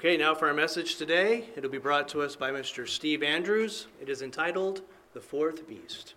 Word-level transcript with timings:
Okay, 0.00 0.16
now 0.16 0.34
for 0.34 0.48
our 0.48 0.54
message 0.54 0.96
today. 0.96 1.44
It'll 1.56 1.68
be 1.68 1.76
brought 1.76 2.08
to 2.08 2.22
us 2.22 2.34
by 2.34 2.50
Mr. 2.52 2.88
Steve 2.88 3.22
Andrews. 3.22 3.86
It 4.00 4.08
is 4.08 4.22
entitled 4.22 4.80
The 5.12 5.20
Fourth 5.20 5.68
Beast. 5.68 6.14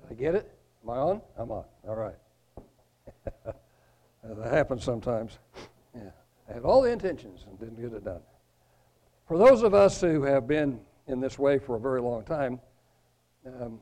Did 0.00 0.12
I 0.12 0.14
get 0.14 0.36
it? 0.36 0.48
Am 0.84 0.90
I 0.90 0.96
on? 0.96 1.22
I'm 1.36 1.50
on. 1.50 1.64
All 1.88 1.96
right. 1.96 2.14
that 4.22 4.52
happens 4.52 4.84
sometimes. 4.84 5.40
I 6.50 6.54
had 6.54 6.64
all 6.64 6.82
the 6.82 6.90
intentions 6.90 7.44
and 7.48 7.58
didn't 7.60 7.80
get 7.80 7.96
it 7.96 8.04
done. 8.04 8.20
For 9.28 9.38
those 9.38 9.62
of 9.62 9.72
us 9.72 10.00
who 10.00 10.22
have 10.24 10.48
been 10.48 10.80
in 11.06 11.20
this 11.20 11.38
way 11.38 11.58
for 11.58 11.76
a 11.76 11.80
very 11.80 12.00
long 12.00 12.24
time, 12.24 12.58
um, 13.46 13.78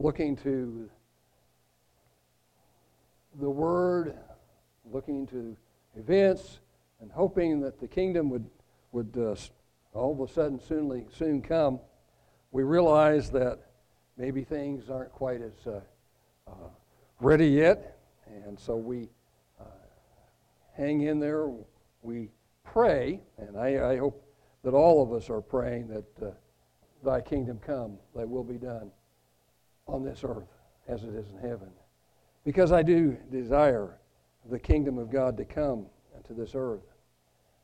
looking 0.00 0.36
to 0.38 0.90
the 3.40 3.48
Word, 3.48 4.16
looking 4.92 5.26
to 5.28 5.56
events, 5.96 6.58
and 7.00 7.12
hoping 7.12 7.60
that 7.60 7.78
the 7.78 7.86
kingdom 7.86 8.28
would, 8.30 8.46
would 8.90 9.14
uh, 9.16 9.36
all 9.96 10.12
of 10.12 10.28
a 10.28 10.32
sudden 10.32 10.60
soonly, 10.60 11.06
soon 11.16 11.40
come, 11.40 11.78
we 12.50 12.64
realize 12.64 13.30
that 13.30 13.60
maybe 14.16 14.42
things 14.42 14.90
aren't 14.90 15.12
quite 15.12 15.42
as 15.42 15.66
uh, 15.66 15.80
uh, 16.48 16.68
ready 17.20 17.48
yet, 17.48 17.98
and 18.26 18.58
so 18.58 18.76
we 18.76 19.08
hang 20.76 21.02
in 21.02 21.18
there. 21.18 21.50
We 22.02 22.30
pray, 22.64 23.20
and 23.38 23.56
I, 23.56 23.92
I, 23.92 23.96
hope 23.96 24.22
that 24.62 24.74
all 24.74 25.02
of 25.02 25.12
us 25.12 25.30
are 25.30 25.40
praying 25.40 25.88
that 25.88 26.26
uh, 26.26 26.30
Thy 27.04 27.20
kingdom 27.20 27.58
come, 27.64 27.98
Thy 28.14 28.24
will 28.24 28.44
be 28.44 28.58
done 28.58 28.90
on 29.86 30.04
this 30.04 30.20
earth 30.24 30.48
as 30.88 31.04
it 31.04 31.14
is 31.14 31.30
in 31.30 31.38
heaven, 31.38 31.70
because 32.44 32.72
I 32.72 32.82
do 32.82 33.16
desire 33.30 33.98
the 34.50 34.58
kingdom 34.58 34.98
of 34.98 35.10
God 35.10 35.36
to 35.38 35.44
come 35.44 35.86
to 36.24 36.34
this 36.34 36.52
earth. 36.54 36.82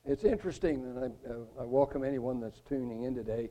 It's 0.05 0.25
interesting, 0.25 0.77
and 0.85 0.99
I, 0.99 1.31
uh, 1.31 1.63
I 1.63 1.65
welcome 1.65 2.05
anyone 2.05 2.41
that's 2.41 2.61
tuning 2.61 3.05
in 3.05 3.15
today, 3.15 3.51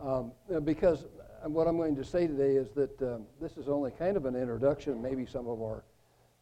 um, 0.00 0.32
because 0.64 1.06
what 1.44 1.68
I'm 1.68 1.76
going 1.76 1.94
to 1.96 2.04
say 2.04 2.26
today 2.26 2.56
is 2.56 2.70
that 2.72 3.00
um, 3.02 3.26
this 3.40 3.56
is 3.56 3.68
only 3.68 3.90
kind 3.92 4.16
of 4.16 4.24
an 4.24 4.34
introduction. 4.34 5.00
Maybe 5.00 5.26
some 5.26 5.46
of 5.46 5.60
our 5.62 5.84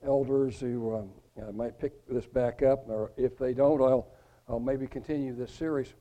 elders 0.04 0.60
who 0.60 0.96
um, 0.96 1.10
uh, 1.40 1.52
might 1.52 1.78
pick 1.78 1.92
this 2.08 2.26
back 2.26 2.62
up, 2.62 2.88
or 2.88 3.12
if 3.16 3.38
they 3.38 3.54
don't, 3.54 3.80
I'll, 3.80 4.08
I'll 4.48 4.60
maybe 4.60 4.86
continue 4.86 5.34
this 5.34 5.52
series. 5.52 5.94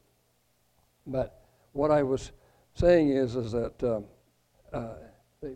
But 1.07 1.45
what 1.73 1.91
I 1.91 2.03
was 2.03 2.31
saying 2.73 3.09
is, 3.09 3.35
is 3.35 3.51
that 3.51 3.83
um, 3.83 4.05
uh, 4.73 4.93
they, 5.41 5.53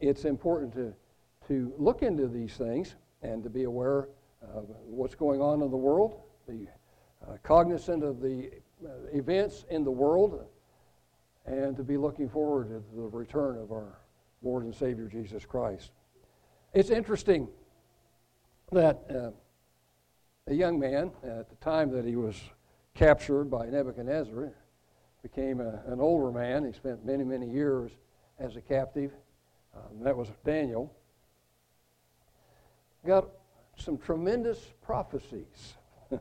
it's 0.00 0.24
important 0.24 0.72
to, 0.74 0.94
to 1.48 1.72
look 1.78 2.02
into 2.02 2.28
these 2.28 2.54
things 2.54 2.94
and 3.22 3.42
to 3.42 3.50
be 3.50 3.64
aware 3.64 4.08
of 4.42 4.66
what's 4.84 5.14
going 5.14 5.40
on 5.40 5.62
in 5.62 5.70
the 5.70 5.76
world, 5.76 6.20
be 6.46 6.68
uh, 7.26 7.36
cognizant 7.42 8.04
of 8.04 8.20
the 8.20 8.50
uh, 8.84 8.90
events 9.12 9.64
in 9.70 9.82
the 9.84 9.90
world 9.90 10.46
and 11.46 11.76
to 11.76 11.82
be 11.82 11.96
looking 11.96 12.28
forward 12.28 12.68
to 12.68 12.82
the 12.94 13.08
return 13.08 13.58
of 13.58 13.72
our 13.72 13.98
Lord 14.42 14.64
and 14.64 14.74
Savior 14.74 15.08
Jesus 15.08 15.44
Christ. 15.44 15.90
It's 16.74 16.90
interesting 16.90 17.48
that 18.72 19.04
uh, 19.10 19.30
a 20.46 20.54
young 20.54 20.78
man, 20.78 21.10
at 21.22 21.48
the 21.48 21.56
time 21.60 21.90
that 21.92 22.04
he 22.04 22.16
was 22.16 22.36
captured 22.94 23.44
by 23.44 23.66
Nebuchadnezzar, 23.66 24.52
became 25.22 25.60
a, 25.60 25.82
an 25.86 26.00
older 26.00 26.30
man. 26.30 26.64
He 26.64 26.72
spent 26.72 27.04
many, 27.04 27.24
many 27.24 27.48
years 27.48 27.90
as 28.38 28.56
a 28.56 28.60
captive. 28.60 29.12
Um, 29.74 30.02
that 30.02 30.16
was 30.16 30.28
Daniel. 30.44 30.94
Got 33.06 33.28
some 33.76 33.96
tremendous 33.96 34.58
prophecies 34.82 35.74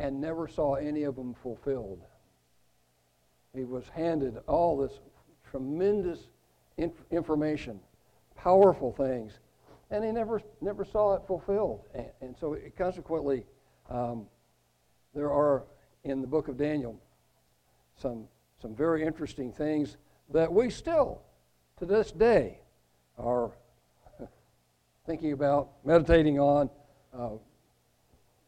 and 0.00 0.20
never 0.20 0.48
saw 0.48 0.74
any 0.74 1.04
of 1.04 1.16
them 1.16 1.34
fulfilled. 1.34 2.02
He 3.54 3.64
was 3.64 3.84
handed 3.94 4.38
all 4.48 4.76
this 4.78 4.98
tremendous 5.50 6.28
inf- 6.78 7.04
information, 7.10 7.78
powerful 8.42 8.92
things, 8.92 9.38
and 9.90 10.04
he 10.04 10.10
never, 10.10 10.40
never 10.60 10.84
saw 10.84 11.14
it 11.14 11.22
fulfilled. 11.26 11.82
And, 11.94 12.06
and 12.20 12.36
so, 12.36 12.54
it, 12.54 12.76
consequently, 12.76 13.44
um, 13.88 14.26
there 15.14 15.30
are 15.30 15.64
in 16.04 16.20
the 16.20 16.26
book 16.26 16.48
of 16.48 16.56
Daniel 16.56 17.00
some, 17.96 18.26
some 18.60 18.74
very 18.74 19.04
interesting 19.04 19.52
things 19.52 19.96
that 20.30 20.52
we 20.52 20.70
still, 20.70 21.22
to 21.78 21.86
this 21.86 22.10
day, 22.10 22.58
are 23.18 23.52
thinking 25.06 25.32
about, 25.32 25.70
meditating 25.84 26.40
on, 26.40 26.68
uh, 27.16 27.30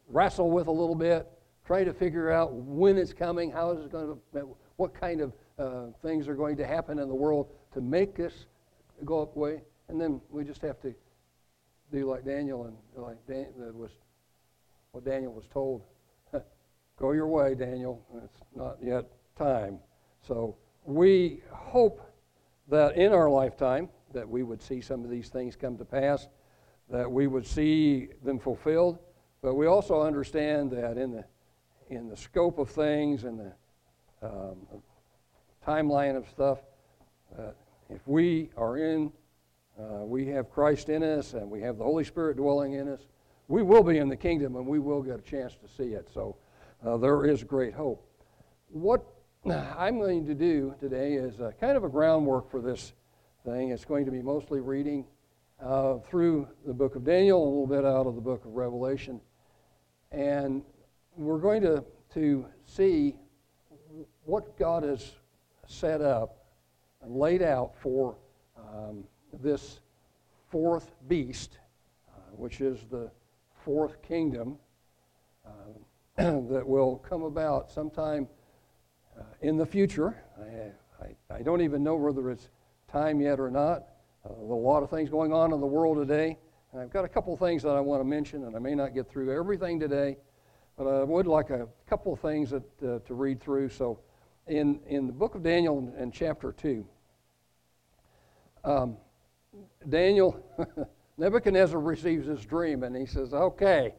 wrestle 0.09 0.51
with 0.51 0.67
a 0.67 0.73
little 0.73 0.95
bit, 0.95 1.31
try 1.65 1.85
to 1.85 1.93
figure 1.93 2.31
out 2.31 2.53
when 2.53 2.99
it's 2.99 3.13
coming, 3.13 3.51
how 3.51 3.71
is 3.71 3.85
it 3.85 3.93
going 3.93 4.19
to, 4.33 4.57
what 4.77 4.93
kind 4.93 5.21
of 5.21 5.33
uh, 5.59 5.87
things 6.03 6.27
are 6.27 6.35
going 6.35 6.57
to 6.57 6.67
happen 6.67 6.99
in 6.99 7.09
the 7.09 7.15
world 7.15 7.53
to 7.73 7.81
make 7.81 8.17
this 8.17 8.47
go 9.05 9.23
up 9.23 9.37
way. 9.37 9.63
And 9.89 10.01
then 10.01 10.21
we 10.31 10.45
just 10.45 10.63
have 10.63 10.81
to 10.83 10.95
do 11.93 12.11
like 12.11 12.25
Daniel 12.25 12.65
and 12.65 12.77
like 12.97 13.19
Dan, 13.27 13.47
was 13.75 13.91
what 14.93 15.05
Daniel 15.05 15.33
was 15.33 15.47
told. 15.53 15.83
go 16.99 17.13
your 17.13 17.27
way, 17.27 17.55
Daniel. 17.55 18.05
It's 18.25 18.41
not 18.55 18.77
yet 18.83 19.05
time. 19.37 19.79
So 20.27 20.57
we 20.85 21.43
hope 21.51 22.01
that 22.69 22.97
in 22.97 23.13
our 23.13 23.29
lifetime 23.29 23.89
that 24.13 24.29
we 24.29 24.43
would 24.43 24.63
see 24.63 24.81
some 24.81 25.05
of 25.05 25.11
these 25.11 25.29
things 25.29 25.57
come 25.57 25.77
to 25.77 25.85
pass, 25.85 26.29
that 26.89 27.11
we 27.11 27.27
would 27.27 27.47
see 27.47 28.09
them 28.23 28.39
fulfilled. 28.39 28.99
But 29.43 29.55
we 29.55 29.67
also 29.67 30.01
understand 30.01 30.71
that 30.71 30.97
in 30.97 31.13
the 31.13 31.25
in 31.91 32.09
the 32.09 32.17
scope 32.17 32.59
of 32.59 32.71
things 32.71 33.25
and 33.25 33.39
the 33.39 33.53
um, 34.23 34.57
timeline 35.67 36.17
of 36.17 36.29
stuff. 36.29 36.59
Uh, 37.39 37.51
if 37.91 38.01
we 38.07 38.51
are 38.57 38.79
in, 38.79 39.13
uh, 39.79 40.05
we 40.05 40.27
have 40.27 40.51
Christ 40.51 40.89
in 40.89 41.03
us 41.03 41.35
and 41.35 41.51
we 41.51 41.61
have 41.63 41.79
the 41.79 41.85
Holy 41.85 42.05
Spirit 42.05 42.37
dwelling 42.37 42.75
in 42.75 42.89
us, 42.89 43.01
we 43.49 43.63
will 43.63 43.83
be 43.83 43.99
in 43.99 44.09
the 44.09 44.17
kingdom 44.17 44.57
and 44.57 44.67
we 44.67 44.79
will 44.79 45.03
get 45.03 45.19
a 45.19 45.23
chance 45.23 45.55
to 45.57 45.69
see 45.69 45.95
it. 45.95 46.09
So 46.13 46.37
uh, 46.85 46.97
there 46.97 47.27
is 47.27 47.43
great 47.43 47.75
hope. 47.75 48.07
What 48.69 49.05
I'm 49.47 49.99
going 49.99 50.27
to 50.27 50.35
do 50.35 50.75
today 50.81 51.15
is 51.15 51.35
kind 51.61 51.77
of 51.77 51.85
a 51.85 51.89
groundwork 51.89 52.51
for 52.51 52.61
this 52.61 52.93
thing. 53.45 53.71
It's 53.71 53.85
going 53.85 54.05
to 54.07 54.11
be 54.11 54.23
mostly 54.23 54.61
reading 54.61 55.05
uh, 55.63 55.99
through 55.99 56.49
the 56.67 56.73
book 56.73 56.97
of 56.97 57.05
Daniel, 57.05 57.43
a 57.43 57.45
little 57.45 57.67
bit 57.67 57.85
out 57.85 58.07
of 58.07 58.15
the 58.15 58.21
book 58.21 58.45
of 58.45 58.53
Revelation. 58.53 59.21
And 60.13 60.63
we're 61.17 61.39
going 61.39 61.63
to, 61.63 61.85
to 62.15 62.47
see 62.67 63.17
what 64.25 64.59
God 64.59 64.83
has 64.83 65.13
set 65.67 66.01
up 66.01 66.47
and 67.03 67.17
laid 67.17 67.43
out 67.43 67.75
for 67.81 68.17
um, 68.57 69.05
this 69.43 69.81
fourth 70.51 70.93
beast, 71.09 71.59
uh, 72.09 72.21
which 72.37 72.61
is 72.61 72.85
the 72.91 73.11
fourth 73.65 74.03
kingdom 74.03 74.59
uh, 75.47 75.51
that 76.17 76.63
will 76.67 76.97
come 76.99 77.23
about 77.23 77.71
sometime 77.71 78.29
uh, 79.19 79.23
in 79.41 79.57
the 79.57 79.67
future. 79.67 80.23
I, 80.41 81.05
I, 81.05 81.39
I, 81.39 81.43
don't 81.43 81.61
even 81.61 81.83
know 81.83 81.97
whether 81.97 82.31
it's 82.31 82.49
time 82.91 83.21
yet 83.21 83.41
or 83.41 83.51
not. 83.51 83.85
Uh, 84.25 84.33
a 84.33 84.55
lot 84.55 84.83
of 84.83 84.91
things 84.91 85.11
going 85.11 85.33
on 85.33 85.53
in 85.53 85.61
the 85.61 85.67
world 85.67 85.97
today. 85.97 86.39
And 86.73 86.81
I've 86.81 86.91
got 86.91 87.05
a 87.05 87.09
couple 87.09 87.37
things 87.37 87.63
that 87.63 87.71
I 87.71 87.81
want 87.81 88.01
to 88.01 88.05
mention, 88.05 88.45
and 88.45 88.57
I 88.57 88.59
may 88.59 88.75
not 88.75 88.95
get 88.95 89.09
through 89.09 89.37
everything 89.37 89.79
today, 89.79 90.17
but 90.77 90.87
I 90.87 91.05
would 91.05 91.27
like 91.27 91.51
a 91.51 91.69
couple 91.89 92.13
of 92.13 92.21
things 92.21 92.51
that, 92.51 92.83
uh, 92.83 92.99
to 93.07 93.15
read 93.15 93.41
through. 93.41 93.69
So 93.69 94.01
in, 94.47 94.81
in 94.87 95.07
the 95.07 95.13
book 95.13 95.35
of 95.35 95.43
Daniel 95.43 95.79
in, 95.79 96.03
in 96.03 96.11
chapter 96.11 96.53
2, 96.53 96.85
um, 98.65 98.97
Daniel, 99.89 100.45
Nebuchadnezzar 101.19 101.79
receives 101.79 102.27
this 102.27 102.45
dream 102.45 102.83
and 102.83 102.97
he 102.97 103.07
says, 103.07 103.33
Okay, 103.33 103.95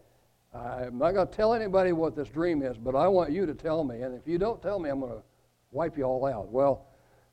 I'm 0.54 0.98
not 0.98 1.14
going 1.14 1.28
to 1.28 1.34
tell 1.34 1.54
anybody 1.54 1.92
what 1.92 2.16
this 2.16 2.30
dream 2.30 2.62
is, 2.62 2.78
but 2.78 2.96
I 2.96 3.08
want 3.08 3.32
you 3.32 3.46
to 3.46 3.54
tell 3.54 3.84
me. 3.84 4.02
And 4.02 4.16
if 4.16 4.28
you 4.28 4.38
don't 4.38 4.62
tell 4.62 4.80
me, 4.80 4.90
I'm 4.90 5.00
going 5.00 5.12
to 5.12 5.24
wipe 5.72 5.98
you 5.98 6.04
all 6.04 6.26
out. 6.26 6.50
Well, 6.50 6.88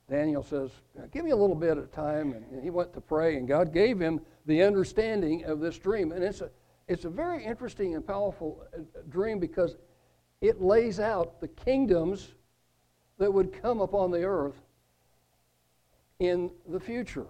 Daniel 0.09 0.43
says, 0.43 0.71
Give 1.11 1.23
me 1.23 1.31
a 1.31 1.35
little 1.35 1.55
bit 1.55 1.77
of 1.77 1.91
time. 1.91 2.33
And 2.33 2.61
he 2.61 2.69
went 2.69 2.93
to 2.93 3.01
pray, 3.01 3.37
and 3.37 3.47
God 3.47 3.73
gave 3.73 3.99
him 3.99 4.19
the 4.45 4.61
understanding 4.61 5.45
of 5.45 5.59
this 5.59 5.77
dream. 5.77 6.11
And 6.11 6.23
it's 6.23 6.41
a, 6.41 6.49
it's 6.87 7.05
a 7.05 7.09
very 7.09 7.43
interesting 7.43 7.95
and 7.95 8.05
powerful 8.05 8.65
uh, 8.75 8.81
dream 9.09 9.39
because 9.39 9.77
it 10.41 10.61
lays 10.61 10.99
out 10.99 11.39
the 11.39 11.47
kingdoms 11.47 12.33
that 13.17 13.31
would 13.31 13.53
come 13.61 13.79
upon 13.79 14.11
the 14.11 14.23
earth 14.23 14.61
in 16.19 16.51
the 16.67 16.79
future. 16.79 17.27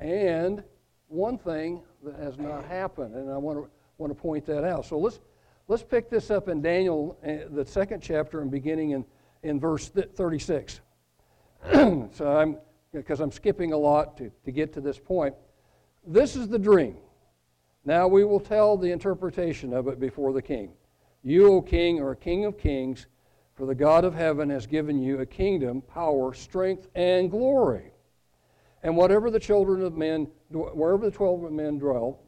And 0.00 0.62
one 1.08 1.38
thing 1.38 1.82
that 2.04 2.16
has 2.16 2.38
not 2.38 2.64
happened, 2.64 3.14
and 3.14 3.30
I 3.30 3.36
want 3.36 3.58
to, 3.58 3.70
want 3.98 4.14
to 4.14 4.20
point 4.20 4.46
that 4.46 4.64
out. 4.64 4.84
So 4.84 4.98
let's, 4.98 5.20
let's 5.66 5.82
pick 5.82 6.10
this 6.10 6.30
up 6.30 6.48
in 6.48 6.62
Daniel, 6.62 7.18
uh, 7.26 7.52
the 7.54 7.64
second 7.64 8.00
chapter, 8.02 8.40
and 8.40 8.50
beginning 8.50 8.90
in, 8.90 9.04
in 9.42 9.58
verse 9.58 9.88
36. 9.88 10.80
so 11.72 12.08
I'm, 12.22 12.58
because 12.92 13.20
I'm 13.20 13.32
skipping 13.32 13.72
a 13.72 13.76
lot 13.76 14.16
to, 14.18 14.30
to 14.44 14.50
get 14.52 14.72
to 14.74 14.80
this 14.80 14.98
point. 14.98 15.34
This 16.06 16.36
is 16.36 16.48
the 16.48 16.58
dream. 16.58 16.96
Now 17.84 18.06
we 18.06 18.24
will 18.24 18.40
tell 18.40 18.76
the 18.76 18.90
interpretation 18.90 19.72
of 19.72 19.88
it 19.88 19.98
before 19.98 20.32
the 20.32 20.42
king. 20.42 20.72
You, 21.22 21.52
O 21.52 21.62
king, 21.62 22.00
are 22.00 22.12
a 22.12 22.16
king 22.16 22.44
of 22.44 22.58
kings, 22.58 23.06
for 23.54 23.66
the 23.66 23.74
God 23.74 24.04
of 24.04 24.14
heaven 24.14 24.50
has 24.50 24.66
given 24.66 25.00
you 25.02 25.20
a 25.20 25.26
kingdom, 25.26 25.82
power, 25.82 26.32
strength, 26.32 26.86
and 26.94 27.30
glory. 27.30 27.92
And 28.82 28.96
whatever 28.96 29.30
the 29.30 29.40
children 29.40 29.82
of 29.82 29.96
men, 29.96 30.28
wherever 30.50 31.04
the 31.04 31.16
twelve 31.16 31.50
men 31.50 31.78
dwell, 31.78 32.20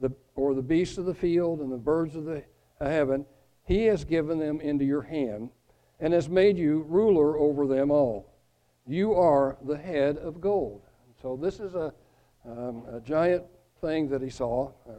the, 0.00 0.12
or 0.34 0.54
the 0.54 0.62
beasts 0.62 0.98
of 0.98 1.04
the 1.04 1.14
field 1.14 1.60
and 1.60 1.70
the 1.70 1.76
birds 1.76 2.14
of 2.14 2.24
the 2.24 2.44
heaven, 2.80 3.26
he 3.64 3.84
has 3.86 4.04
given 4.04 4.38
them 4.38 4.60
into 4.60 4.84
your 4.84 5.02
hand 5.02 5.50
and 5.98 6.12
has 6.12 6.28
made 6.28 6.56
you 6.56 6.84
ruler 6.88 7.38
over 7.38 7.66
them 7.66 7.90
all. 7.90 8.32
You 8.86 9.14
are 9.14 9.58
the 9.64 9.76
head 9.76 10.16
of 10.16 10.40
gold. 10.40 10.82
So 11.20 11.36
this 11.36 11.60
is 11.60 11.74
a, 11.74 11.92
um, 12.46 12.84
a 12.90 13.00
giant 13.00 13.44
thing 13.80 14.08
that 14.08 14.22
he 14.22 14.30
saw. 14.30 14.70
Uh, 14.88 14.92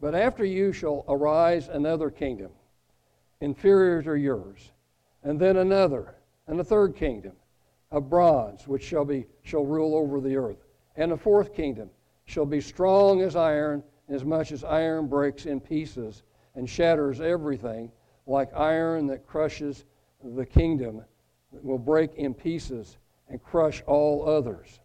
but 0.00 0.14
after 0.14 0.44
you 0.44 0.72
shall 0.72 1.04
arise 1.08 1.68
another 1.68 2.10
kingdom, 2.10 2.50
inferior 3.40 4.02
to 4.02 4.14
yours, 4.14 4.72
and 5.22 5.40
then 5.40 5.56
another, 5.56 6.16
and 6.46 6.60
a 6.60 6.64
third 6.64 6.94
kingdom 6.94 7.32
of 7.94 8.10
bronze, 8.10 8.66
which 8.66 8.82
shall, 8.82 9.04
be, 9.04 9.24
shall 9.42 9.64
rule 9.64 9.94
over 9.94 10.20
the 10.20 10.36
earth. 10.36 10.64
And 10.96 11.12
the 11.12 11.16
fourth 11.16 11.54
kingdom 11.54 11.90
shall 12.24 12.44
be 12.44 12.60
strong 12.60 13.22
as 13.22 13.36
iron, 13.36 13.84
as 14.08 14.24
much 14.24 14.50
as 14.50 14.64
iron 14.64 15.06
breaks 15.06 15.46
in 15.46 15.60
pieces 15.60 16.24
and 16.56 16.68
shatters 16.68 17.20
everything, 17.20 17.92
like 18.26 18.52
iron 18.52 19.06
that 19.06 19.26
crushes 19.26 19.84
the 20.24 20.44
kingdom 20.44 21.04
will 21.52 21.78
break 21.78 22.14
in 22.16 22.34
pieces 22.34 22.96
and 23.28 23.40
crush 23.40 23.80
all 23.86 24.28
others. 24.28 24.80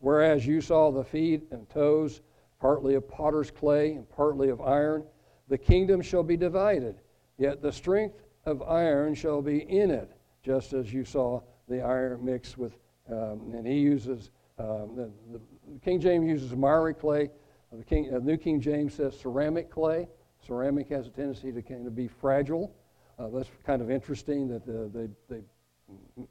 Whereas 0.00 0.44
you 0.44 0.60
saw 0.60 0.90
the 0.90 1.04
feet 1.04 1.44
and 1.52 1.68
toes, 1.68 2.20
partly 2.58 2.96
of 2.96 3.08
potter's 3.08 3.52
clay 3.52 3.92
and 3.92 4.10
partly 4.10 4.48
of 4.48 4.60
iron, 4.60 5.04
the 5.48 5.58
kingdom 5.58 6.02
shall 6.02 6.24
be 6.24 6.36
divided, 6.36 6.96
yet 7.38 7.62
the 7.62 7.72
strength 7.72 8.24
of 8.44 8.60
iron 8.62 9.14
shall 9.14 9.40
be 9.40 9.58
in 9.58 9.90
it, 9.92 10.10
just 10.42 10.72
as 10.72 10.92
you 10.92 11.04
saw 11.04 11.40
the 11.70 11.80
iron 11.80 12.22
mixed 12.22 12.58
with, 12.58 12.76
um, 13.10 13.52
and 13.54 13.66
he 13.66 13.78
uses, 13.78 14.30
um, 14.58 14.90
the, 14.96 15.10
the, 15.32 15.40
King 15.82 16.00
James 16.00 16.26
uses 16.26 16.54
miry 16.54 16.92
clay. 16.92 17.30
The 17.72 17.84
King, 17.84 18.12
uh, 18.12 18.18
New 18.18 18.36
King 18.36 18.60
James 18.60 18.94
says 18.94 19.18
ceramic 19.18 19.70
clay. 19.70 20.08
Ceramic 20.44 20.88
has 20.88 21.06
a 21.06 21.10
tendency 21.10 21.52
to 21.52 21.62
kind 21.62 21.86
of 21.86 21.94
be 21.94 22.08
fragile. 22.08 22.74
Uh, 23.18 23.28
that's 23.28 23.48
kind 23.64 23.80
of 23.80 23.90
interesting 23.90 24.48
that 24.48 24.62
uh, 24.68 24.88
they, 24.92 25.08
they 25.28 25.42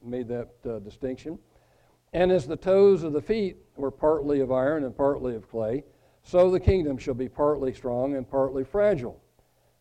made 0.04 0.28
that 0.28 0.50
uh, 0.70 0.80
distinction. 0.80 1.40
And 2.12 2.32
as 2.32 2.46
the 2.46 2.58
toes 2.58 3.04
of 3.04 3.14
the 3.14 3.22
feet 3.22 3.58
were 3.78 3.92
partly 3.92 4.42
of 4.42 4.52
iron 4.52 4.84
and 4.84 4.96
partly 4.96 5.36
of 5.36 5.50
clay, 5.50 5.84
so 6.24 6.52
the 6.52 6.60
kingdom 6.60 6.98
shall 6.98 7.14
be 7.14 7.30
partly 7.30 7.74
strong 7.74 8.16
and 8.16 8.30
partly 8.30 8.64
fragile. 8.66 9.22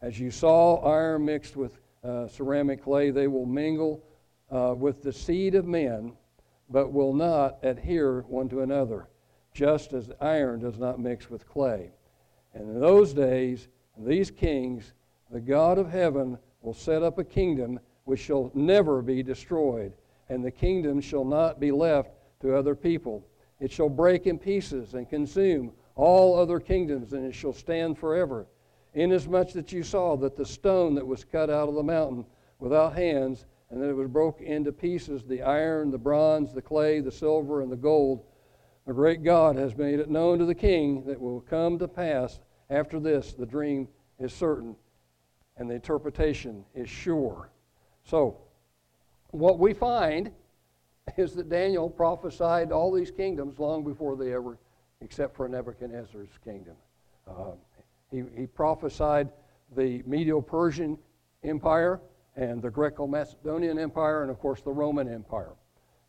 As 0.02 0.20
you 0.20 0.30
saw 0.30 0.76
iron 0.82 1.24
mixed 1.24 1.56
with 1.56 1.80
uh, 2.04 2.28
ceramic 2.28 2.84
clay, 2.84 3.10
they 3.10 3.26
will 3.26 3.46
mingle 3.46 4.04
uh, 4.50 4.74
with 4.76 5.02
the 5.02 5.12
seed 5.12 5.54
of 5.54 5.66
men, 5.66 6.12
but 6.70 6.92
will 6.92 7.12
not 7.12 7.58
adhere 7.62 8.22
one 8.22 8.48
to 8.48 8.60
another, 8.60 9.08
just 9.52 9.92
as 9.92 10.10
iron 10.20 10.60
does 10.60 10.78
not 10.78 11.00
mix 11.00 11.30
with 11.30 11.48
clay. 11.48 11.90
And 12.54 12.68
in 12.68 12.80
those 12.80 13.12
days, 13.12 13.68
these 13.96 14.30
kings, 14.30 14.92
the 15.30 15.40
God 15.40 15.78
of 15.78 15.90
heaven 15.90 16.38
will 16.62 16.74
set 16.74 17.02
up 17.02 17.18
a 17.18 17.24
kingdom 17.24 17.80
which 18.04 18.20
shall 18.20 18.50
never 18.54 19.02
be 19.02 19.22
destroyed, 19.22 19.92
and 20.28 20.44
the 20.44 20.50
kingdom 20.50 21.00
shall 21.00 21.24
not 21.24 21.60
be 21.60 21.70
left 21.70 22.10
to 22.40 22.54
other 22.54 22.74
people. 22.74 23.24
It 23.60 23.70
shall 23.70 23.88
break 23.88 24.26
in 24.26 24.38
pieces 24.38 24.94
and 24.94 25.08
consume 25.08 25.72
all 25.94 26.38
other 26.38 26.60
kingdoms, 26.60 27.12
and 27.12 27.26
it 27.26 27.34
shall 27.34 27.52
stand 27.52 27.98
forever. 27.98 28.46
Inasmuch 28.94 29.52
that 29.52 29.72
you 29.72 29.82
saw 29.82 30.16
that 30.16 30.36
the 30.36 30.46
stone 30.46 30.94
that 30.94 31.06
was 31.06 31.24
cut 31.24 31.50
out 31.50 31.68
of 31.68 31.74
the 31.74 31.82
mountain 31.82 32.24
without 32.58 32.94
hands 32.94 33.46
and 33.70 33.82
then 33.82 33.90
it 33.90 33.96
was 33.96 34.08
broke 34.08 34.40
into 34.40 34.72
pieces 34.72 35.24
the 35.24 35.42
iron, 35.42 35.90
the 35.90 35.98
bronze, 35.98 36.52
the 36.52 36.62
clay, 36.62 37.00
the 37.00 37.12
silver, 37.12 37.60
and 37.60 37.70
the 37.70 37.76
gold. 37.76 38.24
The 38.86 38.94
great 38.94 39.22
God 39.22 39.56
has 39.56 39.76
made 39.76 40.00
it 40.00 40.08
known 40.08 40.38
to 40.38 40.46
the 40.46 40.54
king 40.54 41.04
that 41.06 41.20
will 41.20 41.42
come 41.42 41.78
to 41.78 41.86
pass 41.86 42.40
after 42.70 42.98
this. 42.98 43.34
The 43.34 43.44
dream 43.44 43.88
is 44.18 44.32
certain, 44.32 44.74
and 45.58 45.68
the 45.68 45.74
interpretation 45.74 46.64
is 46.74 46.88
sure. 46.88 47.50
So, 48.04 48.38
what 49.30 49.58
we 49.58 49.74
find 49.74 50.32
is 51.18 51.34
that 51.34 51.50
Daniel 51.50 51.90
prophesied 51.90 52.72
all 52.72 52.90
these 52.90 53.10
kingdoms 53.10 53.58
long 53.58 53.84
before 53.84 54.16
they 54.16 54.32
ever, 54.32 54.58
except 55.02 55.36
for 55.36 55.46
Nebuchadnezzar's 55.46 56.38
kingdom. 56.42 56.74
Uh, 57.28 57.52
he, 58.10 58.22
he 58.34 58.46
prophesied 58.46 59.28
the 59.76 60.02
Medo 60.06 60.40
Persian 60.40 60.96
Empire 61.44 62.00
and 62.38 62.62
the 62.62 62.70
Greco 62.70 63.06
Macedonian 63.06 63.80
Empire, 63.80 64.22
and 64.22 64.30
of 64.30 64.38
course 64.38 64.62
the 64.62 64.70
Roman 64.70 65.12
Empire. 65.12 65.54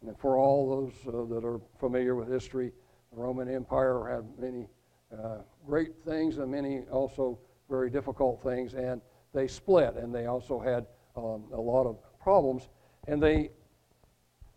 And 0.06 0.18
for 0.18 0.38
all 0.38 0.70
those 0.70 0.94
uh, 1.08 1.34
that 1.34 1.44
are 1.44 1.60
familiar 1.80 2.16
with 2.16 2.30
history, 2.30 2.72
the 3.12 3.20
Roman 3.20 3.54
Empire 3.54 4.08
had 4.08 4.40
many 4.40 4.68
uh, 5.12 5.40
great 5.66 5.96
things 6.06 6.38
and 6.38 6.52
many 6.52 6.81
also 6.92 7.40
very 7.68 7.90
difficult 7.90 8.44
things, 8.44 8.76
and 8.76 9.02
they 9.34 9.48
split, 9.48 9.96
and 9.96 10.14
they 10.14 10.28
also 10.28 10.60
had 10.60 10.86
um, 11.18 11.46
a 11.52 11.60
lot 11.60 11.88
of 11.88 11.98
problems. 12.22 12.70
And 13.08 13.22
they, 13.22 13.50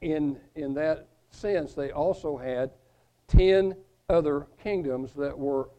in, 0.03 0.39
in 0.55 0.75
that 0.75 1.09
sense, 1.31 1.73
they 1.73 1.91
also 1.91 2.37
had 2.37 2.71
10 3.29 3.75
other 4.11 4.47
kingdoms 4.63 5.15
that 5.15 5.37
were 5.37 5.71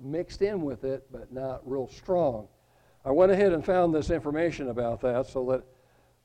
mixed 0.00 0.42
in 0.42 0.62
with 0.62 0.82
it, 0.82 1.06
but 1.12 1.32
not 1.32 1.60
real 1.64 1.86
strong. 1.86 2.48
I 3.04 3.10
went 3.10 3.32
ahead 3.32 3.52
and 3.52 3.64
found 3.64 3.94
this 3.94 4.10
information 4.10 4.68
about 4.68 5.00
that 5.00 5.26
so 5.26 5.44
that 5.50 5.64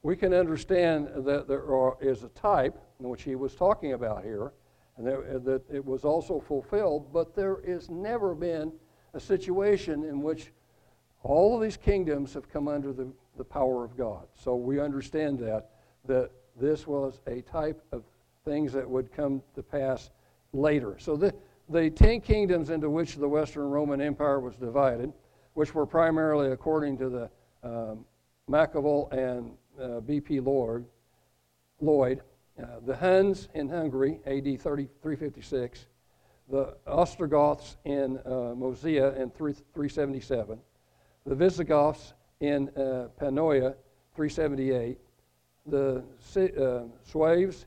we 0.04 0.16
can 0.16 0.34
understand 0.34 1.10
that 1.26 1.48
there 1.48 1.74
are, 1.74 1.98
is 2.02 2.24
a 2.24 2.30
type, 2.30 2.78
which 3.00 3.24
he 3.24 3.36
was 3.36 3.56
talking 3.56 3.94
about 3.94 4.24
here, 4.24 4.54
and 4.98 5.06
that, 5.06 5.64
it 5.72 5.84
was 5.84 6.06
also 6.06 6.40
fulfilled, 6.40 7.12
but 7.12 7.36
there 7.36 7.60
has 7.68 7.90
never 7.90 8.36
been 8.36 8.72
a 9.14 9.20
situation 9.20 10.04
in 10.04 10.22
which 10.22 10.52
all 11.24 11.56
of 11.56 11.62
these 11.62 11.78
kingdoms 11.78 12.34
have 12.34 12.50
come 12.50 12.68
under 12.68 12.94
the, 12.94 13.08
the 13.38 13.44
power 13.44 13.84
of 13.84 13.98
God. 13.98 14.28
So 14.36 14.56
we 14.56 14.80
understand 14.80 15.40
that, 15.40 15.72
that 16.06 16.30
this 16.60 16.88
was 16.88 17.20
a 17.28 17.42
type 17.42 17.84
of 17.92 18.04
things 18.46 18.72
that 18.74 18.88
would 18.88 19.12
come 19.12 19.42
to 19.56 19.64
pass 19.64 20.12
later. 20.54 20.96
So 21.00 21.18
the, 21.18 21.34
the 21.70 21.90
ten 21.90 22.22
kingdoms 22.22 22.70
into 22.70 22.90
which 22.90 23.16
the 23.16 23.28
Western 23.28 23.70
Roman 23.70 24.00
Empire 24.00 24.40
was 24.40 24.56
divided 24.56 25.12
which 25.58 25.74
were 25.74 25.88
primarily 25.88 26.52
according 26.52 26.96
to 26.96 27.10
the 27.10 27.30
um, 27.64 28.06
and 29.12 29.52
uh, 29.82 30.00
B.P. 30.02 30.40
Lloyd, 30.40 30.86
Lloyd 31.82 32.22
uh, 32.62 32.66
the 32.86 32.96
Huns 32.96 33.50
in 33.56 33.68
Hungary, 33.68 34.20
AD 34.28 34.62
30, 34.62 34.88
356, 35.02 35.88
the 36.52 36.78
Ostrogoths 36.86 37.78
in 37.86 38.20
uh, 38.20 38.54
Moesia 38.56 39.18
in 39.18 39.32
3, 39.32 39.54
377, 39.74 40.60
the 41.26 41.34
Visigoths 41.34 42.14
in 42.40 42.70
uh, 42.78 43.08
Pannonia, 43.20 43.74
378, 44.16 45.00
the 45.66 46.04
uh, 46.36 46.84
Sueves 47.04 47.66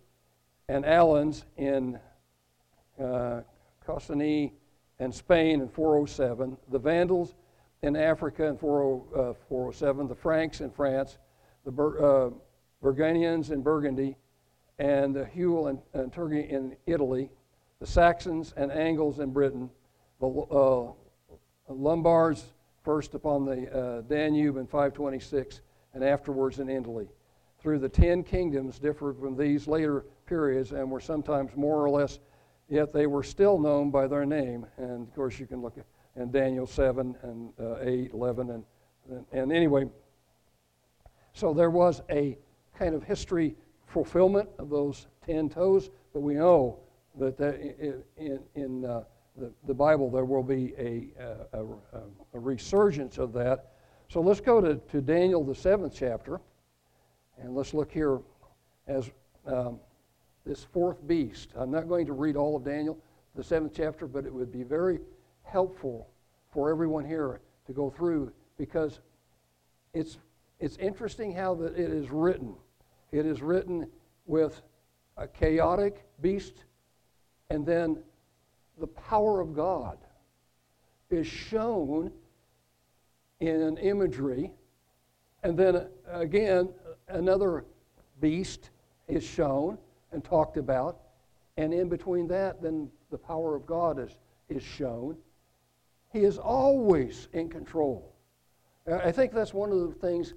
and 0.69 0.87
Alans 0.87 1.45
in 1.57 1.99
uh, 3.03 3.41
and 5.01 5.13
Spain 5.13 5.61
in 5.61 5.69
407, 5.69 6.57
the 6.71 6.79
Vandals 6.79 7.35
in 7.83 7.97
Africa 7.97 8.47
in 8.47 8.57
407, 8.59 10.05
uh, 10.05 10.09
the 10.09 10.15
Franks 10.15 10.61
in 10.61 10.71
France, 10.71 11.19
the 11.65 11.71
Bur- 11.71 12.27
uh, 12.27 12.31
Burgundians 12.83 13.51
in 13.51 13.63
Burgundy, 13.63 14.17
and 14.79 15.15
the 15.15 15.25
Huel 15.25 15.71
and, 15.71 15.79
and 15.93 16.13
Turkey 16.13 16.41
in 16.41 16.77
Italy, 16.87 17.31
the 17.81 17.87
Saxons 17.87 18.53
and 18.57 18.71
Angles 18.71 19.19
in 19.19 19.33
Britain, 19.33 19.71
the 20.21 20.27
uh, 20.27 20.93
Lombards 21.69 22.45
first 22.83 23.15
upon 23.15 23.45
the 23.45 23.71
uh, 23.73 24.01
Danube 24.03 24.57
in 24.57 24.67
526, 24.67 25.61
and 25.95 26.05
afterwards 26.05 26.61
in 26.61 26.69
Italy. 26.69 27.09
Through 27.59 27.81
the 27.81 27.89
ten 27.89 28.23
kingdoms 28.23 28.79
differed 28.79 29.19
from 29.19 29.37
these 29.37 29.67
later 29.67 30.05
periods 30.27 30.73
and 30.73 30.91
were 30.91 31.01
sometimes 31.01 31.55
more 31.57 31.85
or 31.85 31.91
less, 31.91 32.19
yet 32.69 32.93
they 32.93 33.07
were 33.07 33.23
still 33.23 33.59
known 33.59 33.91
by 33.91 34.07
their 34.07 34.25
name. 34.25 34.67
And 34.79 35.07
of 35.07 35.15
course, 35.15 35.39
you 35.39 35.47
can 35.47 35.61
look 35.61 35.77
at 35.77 35.85
and 36.17 36.33
Daniel 36.33 36.67
7 36.67 37.17
and 37.23 37.53
uh, 37.61 37.77
8, 37.81 38.13
11. 38.13 38.51
And, 38.51 38.65
and, 39.11 39.25
and 39.33 39.53
anyway, 39.53 39.89
so 41.33 41.55
there 41.55 41.71
was 41.71 42.03
a 42.11 42.37
kind 42.79 42.95
of 42.95 43.03
history 43.03 43.55
fulfillment 43.87 44.49
of 44.59 44.71
those 44.71 45.07
10 45.27 45.51
toes, 45.51 45.91
but 46.13 46.21
we 46.21 46.35
know 46.35 46.79
that 47.19 47.39
in, 48.17 48.41
in 48.55 48.85
uh, 48.85 49.05
the, 49.37 49.53
the 49.67 49.75
Bible 49.75 50.11
there 50.11 50.25
will 50.25 50.43
be 50.43 50.75
a, 50.79 51.09
a, 51.53 51.65
a, 52.35 52.39
resurgence 52.39 53.19
of 53.19 53.33
that. 53.33 53.73
So 54.09 54.21
let's 54.21 54.41
go 54.41 54.61
to, 54.61 54.77
to 54.77 55.01
Daniel, 55.01 55.45
the 55.45 55.55
seventh 55.55 55.95
chapter, 55.97 56.41
and 57.39 57.55
let's 57.55 57.75
look 57.75 57.91
here 57.91 58.21
as 58.87 59.11
um, 59.47 59.79
this 60.45 60.65
fourth 60.65 61.07
beast. 61.07 61.51
I'm 61.57 61.71
not 61.71 61.89
going 61.89 62.07
to 62.07 62.13
read 62.13 62.37
all 62.37 62.57
of 62.57 62.65
Daniel, 62.65 62.99
the 63.35 63.45
seventh 63.45 63.73
chapter, 63.75 64.07
but 64.07 64.25
it 64.25 64.33
would 64.33 64.53
be 64.53 64.63
very 64.63 65.01
helpful 65.51 66.09
for 66.53 66.71
everyone 66.71 67.05
here 67.05 67.41
to 67.67 67.73
go 67.73 67.91
through 67.91 68.33
because 68.57 69.01
it's, 69.95 70.19
it's 70.59 70.77
interesting 70.77 71.33
how 71.33 71.55
that 71.55 71.75
it 71.75 71.91
is 71.91 72.11
written. 72.11 72.55
It 73.13 73.27
is 73.27 73.43
written 73.43 73.89
with 74.27 74.63
a 75.17 75.27
chaotic 75.27 76.07
beast 76.21 76.65
and 77.51 77.67
then 77.67 77.99
the 78.79 78.87
power 78.87 79.41
of 79.41 79.55
God 79.55 79.99
is 81.11 81.27
shown 81.27 82.13
in 83.41 83.77
imagery, 83.79 84.53
and 85.43 85.59
then 85.59 85.77
uh, 85.77 85.89
again, 86.13 86.69
another 87.09 87.65
beast 88.21 88.71
is 89.09 89.25
shown 89.25 89.79
and 90.13 90.23
talked 90.23 90.57
about, 90.57 91.01
and 91.57 91.75
in 91.75 91.89
between 91.89 92.29
that, 92.29 92.63
then 92.63 92.89
the 93.11 93.19
power 93.19 93.57
of 93.57 93.67
God 93.67 93.99
is, 93.99 94.17
is 94.49 94.63
shown. 94.63 95.17
He 96.13 96.21
is 96.21 96.39
always 96.39 97.29
in 97.33 97.49
control. 97.49 98.15
I 98.91 99.13
think 99.13 99.33
that's 99.33 99.55
one 99.55 99.71
of 99.71 99.81
the 99.81 99.95
things 99.95 100.35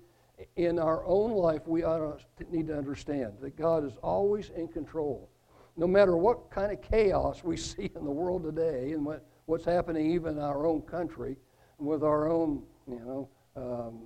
in 0.55 0.77
our 0.77 1.05
own 1.05 1.31
life 1.31 1.67
we 1.67 1.83
ought 1.83 2.19
to 2.37 2.55
need 2.55 2.67
to 2.67 2.77
understand 2.77 3.33
that 3.41 3.55
God 3.55 3.85
is 3.85 3.93
always 4.03 4.51
in 4.55 4.67
control. 4.67 5.29
No 5.75 5.87
matter 5.87 6.15
what 6.15 6.51
kind 6.51 6.71
of 6.71 6.81
chaos 6.81 7.43
we 7.43 7.57
see 7.71 7.89
in 7.95 8.03
the 8.03 8.11
world 8.11 8.43
today 8.43 8.91
and 8.91 9.05
what, 9.05 9.25
what's 9.45 9.65
happening 9.65 10.11
even 10.11 10.37
in 10.37 10.43
our 10.43 10.65
own 10.65 10.81
country 10.81 11.37
with 11.79 12.03
our 12.03 12.29
own, 12.29 12.61
you 12.87 12.99
know, 12.99 13.29
um, 13.55 14.01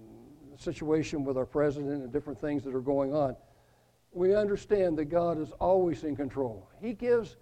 situation 0.57 1.23
with 1.23 1.37
our 1.37 1.45
president 1.45 2.03
and 2.03 2.11
different 2.11 2.39
things 2.39 2.63
that 2.63 2.73
are 2.73 2.81
going 2.81 3.13
on, 3.13 3.35
we 4.11 4.33
understand 4.33 4.97
that 4.97 5.05
God 5.05 5.39
is 5.39 5.51
always 5.59 6.03
in 6.03 6.15
control. 6.15 6.69
He 6.81 6.93
gives, 6.93 7.35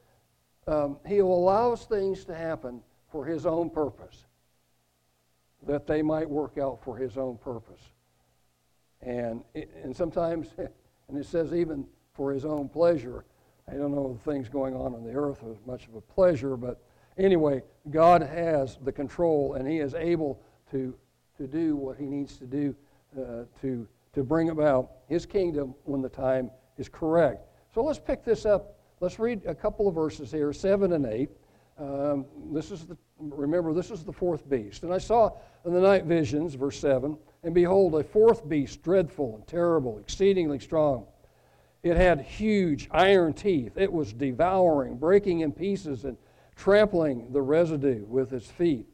um, 0.68 0.98
He 1.08 1.20
allows 1.20 1.86
things 1.86 2.26
to 2.26 2.36
happen 2.36 2.82
for 3.16 3.24
His 3.24 3.46
own 3.46 3.70
purpose, 3.70 4.26
that 5.66 5.88
they 5.88 6.02
might 6.02 6.30
work 6.30 6.58
out 6.58 6.84
for 6.84 6.98
His 6.98 7.16
own 7.18 7.38
purpose. 7.38 7.80
And, 9.00 9.42
and 9.56 9.96
sometimes, 9.96 10.50
and 10.58 11.18
it 11.18 11.26
says 11.26 11.54
even 11.54 11.86
for 12.12 12.34
His 12.34 12.44
own 12.44 12.68
pleasure. 12.68 13.24
I 13.72 13.76
don't 13.76 13.96
know 13.96 14.20
the 14.22 14.32
things 14.32 14.50
going 14.50 14.76
on 14.76 14.94
on 14.94 15.06
the 15.06 15.14
earth 15.14 15.44
are 15.44 15.56
much 15.66 15.88
of 15.88 15.96
a 15.96 16.02
pleasure, 16.02 16.58
but 16.58 16.84
anyway, 17.18 17.64
God 17.90 18.22
has 18.22 18.78
the 18.84 18.92
control 18.92 19.54
and 19.54 19.66
He 19.66 19.78
is 19.78 19.94
able 19.94 20.42
to, 20.72 20.94
to 21.38 21.48
do 21.48 21.78
what 21.78 21.96
He 21.96 22.08
needs 22.08 22.36
to 22.36 22.46
do 22.46 22.76
uh, 23.18 23.46
to, 23.62 23.88
to 24.12 24.24
bring 24.26 24.50
about 24.50 24.92
His 25.08 25.26
kingdom 25.26 25.74
when 25.86 26.02
the 26.02 26.10
time 26.10 26.52
is 26.78 26.90
correct. 26.90 27.48
So 27.74 27.82
let's 27.82 27.98
pick 27.98 28.26
this 28.26 28.46
up. 28.46 28.78
Let's 29.00 29.20
read 29.20 29.42
a 29.46 29.56
couple 29.56 29.88
of 29.88 29.96
verses 29.96 30.34
here, 30.34 30.52
7 30.52 30.92
and 30.92 31.06
8. 31.06 31.30
Um, 31.78 32.26
this 32.54 32.72
is 32.72 32.86
the, 32.86 32.98
remember, 33.20 33.74
this 33.74 33.92
is 33.92 34.04
the 34.04 34.14
fourth 34.14 34.48
beast. 34.50 34.84
And 34.84 34.94
I 34.94 34.98
saw 34.98 35.32
in 35.66 35.74
the 35.74 35.82
night 35.82 36.06
visions, 36.06 36.54
verse 36.56 36.80
7, 36.80 37.18
and 37.44 37.54
behold, 37.54 37.96
a 37.96 38.04
fourth 38.04 38.48
beast, 38.48 38.82
dreadful 38.84 39.36
and 39.36 39.48
terrible, 39.48 40.00
exceedingly 40.00 40.60
strong. 40.60 41.06
It 41.84 41.98
had 41.98 42.22
huge 42.22 42.88
iron 42.92 43.34
teeth. 43.34 43.78
It 43.78 43.92
was 43.92 44.12
devouring, 44.12 44.98
breaking 44.98 45.42
in 45.42 45.52
pieces, 45.52 46.04
and 46.04 46.18
trampling 46.56 47.32
the 47.32 47.42
residue 47.42 48.06
with 48.06 48.34
its 48.34 48.50
feet. 48.50 48.88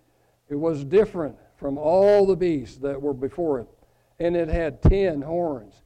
It 0.49 0.55
was 0.55 0.83
different 0.83 1.37
from 1.55 1.77
all 1.77 2.25
the 2.25 2.35
beasts 2.35 2.77
that 2.79 3.01
were 3.01 3.13
before 3.13 3.61
it, 3.61 3.67
and 4.19 4.35
it 4.35 4.49
had 4.49 4.81
ten 4.81 5.21
horns. 5.21 5.83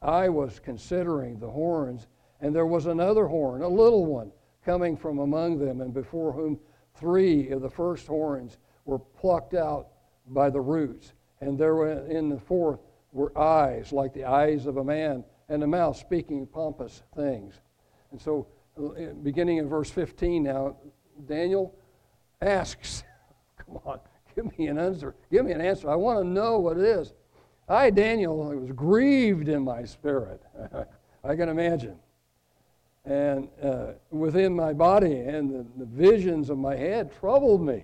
I 0.00 0.28
was 0.28 0.58
considering 0.58 1.38
the 1.38 1.50
horns, 1.50 2.06
and 2.40 2.54
there 2.54 2.66
was 2.66 2.86
another 2.86 3.26
horn, 3.26 3.62
a 3.62 3.68
little 3.68 4.06
one, 4.06 4.32
coming 4.64 4.96
from 4.96 5.18
among 5.18 5.58
them, 5.58 5.80
and 5.80 5.92
before 5.92 6.32
whom 6.32 6.58
three 6.98 7.50
of 7.50 7.62
the 7.62 7.70
first 7.70 8.06
horns 8.06 8.58
were 8.84 8.98
plucked 8.98 9.54
out 9.54 9.88
by 10.28 10.50
the 10.50 10.60
roots. 10.60 11.12
And 11.40 11.58
there 11.58 11.74
were 11.74 12.06
in 12.06 12.28
the 12.28 12.40
fourth 12.40 12.80
were 13.12 13.36
eyes 13.38 13.92
like 13.92 14.12
the 14.12 14.24
eyes 14.24 14.66
of 14.66 14.76
a 14.76 14.84
man, 14.84 15.24
and 15.48 15.62
a 15.62 15.66
mouth 15.66 15.96
speaking 15.96 16.46
pompous 16.46 17.02
things. 17.16 17.54
And 18.10 18.20
so, 18.20 18.46
uh, 18.78 19.12
beginning 19.22 19.58
in 19.58 19.68
verse 19.68 19.90
15 19.90 20.42
now, 20.42 20.76
Daniel 21.26 21.74
asks, 22.40 23.02
Come 23.56 23.80
on, 23.84 24.00
give 24.34 24.58
me 24.58 24.66
an 24.66 24.78
answer. 24.78 25.14
Give 25.30 25.44
me 25.44 25.52
an 25.52 25.60
answer. 25.60 25.90
I 25.90 25.96
want 25.96 26.20
to 26.20 26.24
know 26.24 26.58
what 26.58 26.76
it 26.76 26.84
is. 26.84 27.12
I, 27.68 27.90
Daniel, 27.90 28.36
was 28.36 28.72
grieved 28.72 29.48
in 29.48 29.62
my 29.62 29.84
spirit. 29.84 30.42
I 31.24 31.36
can 31.36 31.48
imagine. 31.48 31.98
And 33.08 33.48
uh, 33.62 33.92
within 34.10 34.54
my 34.54 34.74
body, 34.74 35.20
and 35.20 35.48
the, 35.50 35.66
the 35.78 35.86
visions 35.86 36.50
of 36.50 36.58
my 36.58 36.76
head 36.76 37.10
troubled 37.18 37.62
me. 37.62 37.82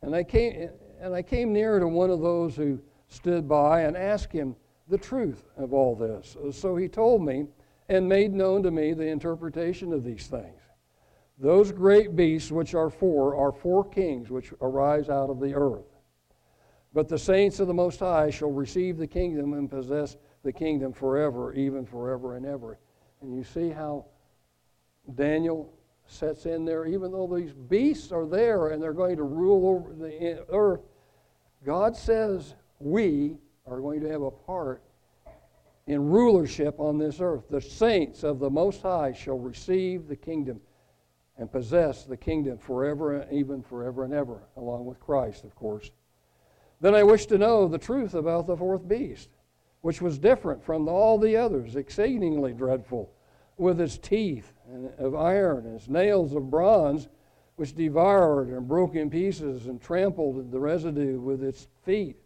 And 0.00 0.16
I 0.16 0.24
came, 0.24 0.70
and 0.98 1.14
I 1.14 1.20
came 1.20 1.52
near 1.52 1.78
to 1.78 1.86
one 1.86 2.08
of 2.08 2.22
those 2.22 2.56
who 2.56 2.80
stood 3.08 3.46
by 3.46 3.82
and 3.82 3.98
asked 3.98 4.32
him 4.32 4.56
the 4.88 4.96
truth 4.96 5.44
of 5.58 5.74
all 5.74 5.94
this. 5.94 6.34
So 6.58 6.76
he 6.76 6.88
told 6.88 7.22
me 7.22 7.46
and 7.90 8.08
made 8.08 8.32
known 8.32 8.62
to 8.62 8.70
me 8.70 8.94
the 8.94 9.06
interpretation 9.06 9.92
of 9.92 10.02
these 10.02 10.28
things. 10.28 10.62
Those 11.38 11.70
great 11.70 12.16
beasts, 12.16 12.50
which 12.50 12.74
are 12.74 12.88
four, 12.88 13.36
are 13.36 13.52
four 13.52 13.84
kings 13.84 14.30
which 14.30 14.54
arise 14.62 15.10
out 15.10 15.28
of 15.28 15.40
the 15.40 15.54
earth. 15.54 15.84
But 16.94 17.08
the 17.08 17.18
saints 17.18 17.60
of 17.60 17.66
the 17.66 17.74
Most 17.74 18.00
High 18.00 18.30
shall 18.30 18.50
receive 18.50 18.96
the 18.96 19.06
kingdom 19.06 19.52
and 19.52 19.68
possess 19.68 20.16
the 20.42 20.52
kingdom 20.52 20.94
forever, 20.94 21.52
even 21.52 21.84
forever 21.84 22.36
and 22.36 22.46
ever. 22.46 22.78
And 23.20 23.36
you 23.36 23.44
see 23.44 23.70
how 23.70 24.06
Daniel 25.14 25.72
sets 26.06 26.46
in 26.46 26.64
there, 26.64 26.86
even 26.86 27.12
though 27.12 27.32
these 27.32 27.52
beasts 27.52 28.12
are 28.12 28.26
there 28.26 28.68
and 28.68 28.82
they're 28.82 28.92
going 28.92 29.16
to 29.16 29.22
rule 29.22 29.68
over 29.68 29.92
the 29.92 30.44
earth, 30.50 30.80
God 31.64 31.96
says 31.96 32.54
we 32.78 33.36
are 33.66 33.80
going 33.80 34.00
to 34.00 34.08
have 34.08 34.22
a 34.22 34.30
part 34.30 34.82
in 35.86 36.08
rulership 36.08 36.78
on 36.78 36.98
this 36.98 37.20
earth. 37.20 37.44
The 37.50 37.60
saints 37.60 38.22
of 38.22 38.38
the 38.38 38.50
Most 38.50 38.82
High 38.82 39.12
shall 39.12 39.38
receive 39.38 40.08
the 40.08 40.16
kingdom 40.16 40.60
and 41.36 41.50
possess 41.50 42.04
the 42.04 42.16
kingdom 42.16 42.58
forever, 42.58 43.26
even 43.30 43.62
forever 43.62 44.04
and 44.04 44.12
ever, 44.12 44.42
along 44.56 44.84
with 44.84 45.00
Christ, 45.00 45.44
of 45.44 45.54
course. 45.54 45.90
Then 46.80 46.94
I 46.94 47.02
wish 47.02 47.26
to 47.26 47.38
know 47.38 47.66
the 47.66 47.78
truth 47.78 48.14
about 48.14 48.46
the 48.46 48.56
fourth 48.56 48.86
beast, 48.86 49.30
which 49.82 50.02
was 50.02 50.18
different 50.18 50.62
from 50.62 50.88
all 50.88 51.18
the 51.18 51.36
others, 51.36 51.76
exceedingly 51.76 52.52
dreadful, 52.52 53.12
with 53.56 53.80
its 53.80 53.98
teeth 53.98 54.52
of 54.98 55.14
iron 55.14 55.66
and 55.66 55.76
its 55.76 55.88
nails 55.88 56.34
of 56.34 56.50
bronze, 56.50 57.08
which 57.56 57.74
devoured 57.74 58.48
and 58.48 58.66
broke 58.66 58.94
in 58.94 59.10
pieces 59.10 59.66
and 59.66 59.80
trampled 59.80 60.50
the 60.50 60.58
residue 60.58 61.20
with 61.20 61.42
its 61.42 61.68
feet. 61.84 62.16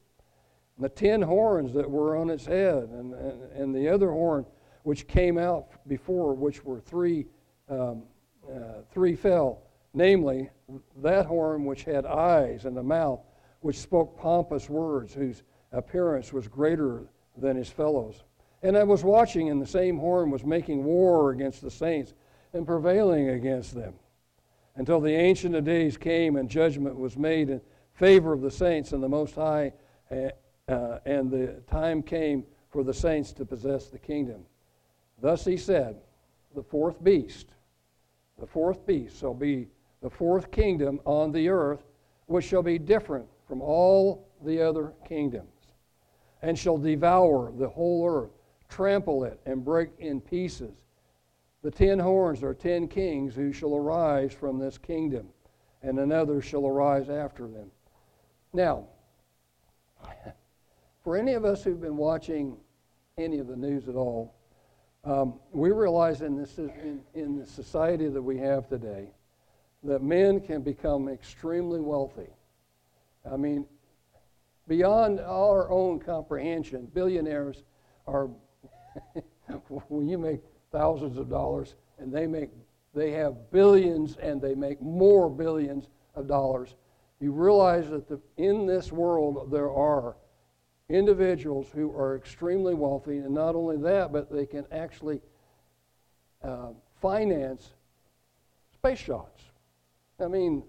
And 0.77 0.85
the 0.85 0.89
ten 0.89 1.23
horns 1.23 1.73
that 1.75 1.91
were 1.91 2.17
on 2.17 2.31
its 2.31 2.47
head, 2.47 2.85
and, 2.91 3.15
and, 3.15 3.53
and 3.53 3.75
the 3.75 3.89
other 3.89 4.11
horn 4.11 4.47
which 4.83 5.07
came 5.07 5.39
out 5.39 5.69
before, 5.89 6.35
which 6.35 6.65
were 6.65 6.81
three, 6.81 7.27
um, 7.69 8.03
uh, 8.49 8.83
three 8.93 9.17
fell, 9.17 9.63
namely 9.93 10.51
that 10.97 11.27
horn 11.27 11.65
which 11.65 11.85
had 11.85 12.05
eyes 12.05 12.65
and 12.65 12.77
a 12.79 12.83
mouth 12.83 13.21
which 13.61 13.79
spoke 13.79 14.19
pompous 14.19 14.69
words, 14.69 15.15
whose 15.15 15.43
appearance 15.73 16.33
was 16.33 16.47
greater 16.47 17.09
than 17.37 17.57
his 17.57 17.69
fellows. 17.69 18.23
And 18.62 18.76
I 18.76 18.85
was 18.85 19.05
watching, 19.05 19.50
and 19.50 19.61
the 19.61 19.67
same 19.67 19.99
horn 19.99 20.31
was 20.31 20.45
making 20.45 20.85
war 20.85 21.31
against 21.31 21.61
the 21.61 21.71
saints 21.71 22.14
and 22.53 22.67
prevailing 22.67 23.31
against 23.31 23.75
them, 23.75 23.95
until 24.76 25.00
the 25.00 25.14
Ancient 25.14 25.55
of 25.55 25.64
Days 25.64 25.97
came 25.97 26.37
and 26.37 26.49
judgment 26.49 26.99
was 26.99 27.17
made 27.17 27.50
in 27.50 27.61
favor 27.95 28.33
of 28.33 28.41
the 28.41 28.50
saints 28.50 28.93
and 28.93 29.03
the 29.03 29.09
Most 29.09 29.35
High, 29.35 29.73
uh, 30.11 30.99
and 31.05 31.31
the 31.31 31.62
time 31.67 32.03
came 32.03 32.45
for 32.71 32.83
the 32.83 32.95
saints 32.95 33.33
to 33.35 33.45
possess 33.45 33.87
the 33.88 33.99
kingdom. 33.99 34.45
Thus 35.21 35.45
he 35.45 35.57
said, 35.57 35.97
The 36.55 36.62
fourth 36.62 37.03
beast, 37.03 37.55
the 38.38 38.47
fourth 38.47 38.87
beast 38.87 39.19
shall 39.19 39.35
be 39.35 39.69
the 40.03 40.11
fourth 40.11 40.50
kingdom 40.50 41.00
on 41.05 41.33
the 41.33 41.49
earth, 41.49 41.85
which 42.26 42.45
shall 42.45 42.62
be 42.62 42.79
different 42.79 43.26
from 43.47 43.61
all 43.62 44.29
the 44.45 44.61
other 44.61 44.93
kingdoms, 45.07 45.54
and 46.45 46.59
shall 46.59 46.77
devour 46.77 47.51
the 47.57 47.69
whole 47.69 48.07
earth, 48.07 48.31
trample 48.69 49.25
it, 49.25 49.41
and 49.47 49.65
break 49.65 49.89
in 49.99 50.21
pieces. 50.21 50.75
The 51.63 51.71
ten 51.71 51.99
horns 51.99 52.43
are 52.43 52.53
ten 52.53 52.87
kings 52.87 53.35
who 53.35 53.51
shall 53.51 53.75
arise 53.75 54.35
from 54.35 54.59
this 54.59 54.77
kingdom, 54.77 55.27
and 55.83 55.99
another 55.99 56.43
shall 56.43 56.67
arise 56.67 57.09
after 57.09 57.49
them. 57.49 57.71
Now, 58.53 58.85
for 61.03 61.17
any 61.17 61.33
of 61.33 61.47
us 61.47 61.65
who've 61.65 61.81
been 61.81 61.97
watching 61.97 62.59
any 63.17 63.39
of 63.39 63.47
the 63.47 63.57
news 63.57 63.89
at 63.89 63.95
all, 63.95 64.35
um, 65.05 65.41
we 65.51 65.71
realize 65.71 66.21
in, 66.21 66.37
this, 66.37 66.59
in, 66.59 67.01
in 67.15 67.39
the 67.39 67.47
society 67.47 68.09
that 68.09 68.23
we 68.23 68.37
have 68.37 68.69
today 68.69 69.09
that 69.83 70.03
men 70.03 70.41
can 70.41 70.61
become 70.61 71.09
extremely 71.09 71.81
wealthy 71.81 72.29
I 73.31 73.37
mean, 73.37 73.67
beyond 74.68 75.21
our 75.21 75.71
own 75.71 75.99
comprehension, 75.99 76.87
billionaires 76.92 77.62
are, 78.06 78.30
when 79.88 80.09
you 80.09 80.18
make 80.18 80.40
thousands 80.73 81.18
of 81.18 81.28
dollars 81.28 81.75
and 81.99 82.12
they 82.12 82.26
make, 82.26 82.50
they 82.94 83.11
have 83.12 83.50
billions 83.50 84.16
and 84.16 84.40
they 84.40 84.54
make 84.54 84.80
more 84.80 85.28
billions 85.28 85.88
of 86.14 86.26
dollars, 86.26 86.75
you 87.21 87.33
realize 87.33 87.88
that 87.90 88.09
the, 88.09 88.21
in 88.37 88.66
this 88.66 88.92
world 88.92 89.50
there 89.50 89.71
are 89.71 90.16
individuals 90.88 91.68
who 91.73 91.90
are 91.97 92.16
extremely 92.16 92.75
wealthy, 92.75 93.18
and 93.18 93.35
not 93.35 93.54
only 93.54 93.76
that, 93.78 94.12
but 94.12 94.30
they 94.30 94.47
can 94.47 94.66
actually 94.71 95.21
uh, 96.42 96.68
finance 97.00 97.73
space 98.75 98.99
shots. 98.99 99.42
I 100.21 100.28
mean, 100.28 100.62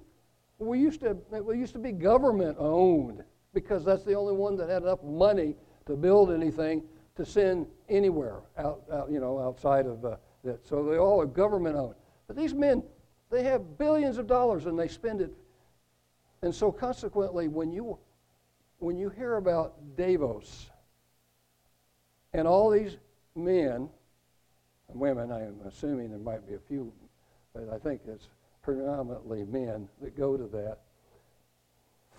we 0.57 0.79
used 0.79 1.01
to 1.01 1.17
we 1.29 1.57
used 1.57 1.73
to 1.73 1.79
be 1.79 1.91
government 1.91 2.55
owned 2.59 3.23
because 3.55 3.83
that's 3.83 4.03
the 4.03 4.13
only 4.13 4.33
one 4.33 4.55
that 4.57 4.69
had 4.69 4.83
enough 4.83 5.01
money 5.01 5.55
to 5.88 5.95
build 5.95 6.31
anything 6.31 6.83
to 7.15 7.25
send 7.25 7.65
anywhere 7.89 8.41
out, 8.57 8.83
out 8.91 9.09
you 9.09 9.19
know 9.19 9.39
outside 9.39 9.88
of 9.88 10.05
uh, 10.05 10.17
that. 10.43 10.67
So 10.67 10.83
they 10.83 10.97
all 10.97 11.19
are 11.19 11.25
government 11.25 11.75
owned. 11.75 11.95
But 12.27 12.35
these 12.35 12.53
men, 12.53 12.83
they 13.31 13.43
have 13.43 13.77
billions 13.79 14.19
of 14.19 14.27
dollars 14.27 14.65
and 14.65 14.77
they 14.77 14.89
spend 14.89 15.21
it. 15.21 15.33
And 16.43 16.53
so 16.53 16.71
consequently, 16.71 17.47
when 17.47 17.71
you 17.71 17.97
when 18.79 18.97
you 18.97 19.09
hear 19.09 19.38
about 19.38 19.74
Davos 19.95 20.69
and 22.33 22.47
all 22.47 22.69
these 22.69 22.97
men 23.35 23.89
and 24.89 25.00
women, 25.00 25.31
I'm 25.31 25.55
assuming 25.65 26.09
there 26.09 26.19
might 26.19 26.45
be 26.47 26.55
a 26.55 26.59
few, 26.59 26.91
but 27.53 27.69
I 27.74 27.79
think 27.79 28.01
it's 28.05 28.27
predominantly 28.62 29.45
men 29.45 29.88
that 30.01 30.17
go 30.17 30.35
to 30.35 30.45
that, 30.47 30.79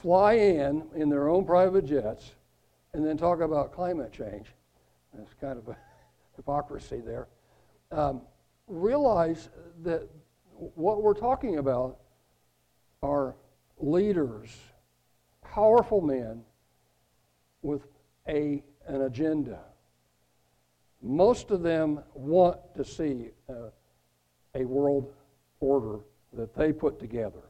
fly 0.06 0.34
in 0.34 0.84
in 0.94 1.08
their 1.08 1.28
own 1.28 1.44
private 1.44 1.84
jets 1.84 2.30
and 2.92 3.04
then 3.04 3.16
talk 3.16 3.40
about 3.40 3.72
climate 3.72 4.12
change. 4.12 4.46
That's 5.12 5.34
kind 5.40 5.58
of 5.58 5.66
a 5.66 5.76
hypocrisy 6.36 7.02
there. 7.04 7.26
Um, 7.90 8.20
realize 8.68 9.48
that 9.82 10.08
what 10.52 11.02
we're 11.02 11.12
talking 11.12 11.58
about 11.58 11.98
are 13.02 13.34
leaders, 13.78 14.56
powerful 15.42 16.00
men 16.00 16.44
with 17.62 17.82
a, 18.28 18.62
an 18.86 19.02
agenda. 19.02 19.58
Most 21.02 21.50
of 21.50 21.64
them 21.64 21.98
want 22.14 22.60
to 22.76 22.84
see 22.84 23.30
uh, 23.50 23.70
a 24.54 24.64
world 24.64 25.12
order 25.58 25.98
that 26.32 26.54
they 26.54 26.72
put 26.72 27.00
together. 27.00 27.42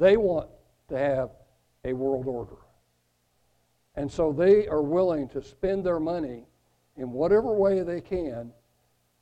They 0.00 0.16
want 0.16 0.48
to 0.88 0.98
have 0.98 1.30
a 1.84 1.92
world 1.92 2.26
order. 2.26 2.56
And 3.94 4.10
so 4.10 4.32
they 4.32 4.68
are 4.68 4.82
willing 4.82 5.28
to 5.30 5.42
spend 5.42 5.84
their 5.84 6.00
money 6.00 6.44
in 6.96 7.12
whatever 7.12 7.52
way 7.52 7.82
they 7.82 8.00
can 8.00 8.52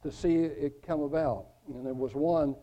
to 0.03 0.11
see 0.11 0.37
it 0.37 0.83
come 0.87 1.01
about. 1.03 1.47
And 1.69 1.85
there 1.85 1.95
was 1.95 2.15
one, 2.15 2.55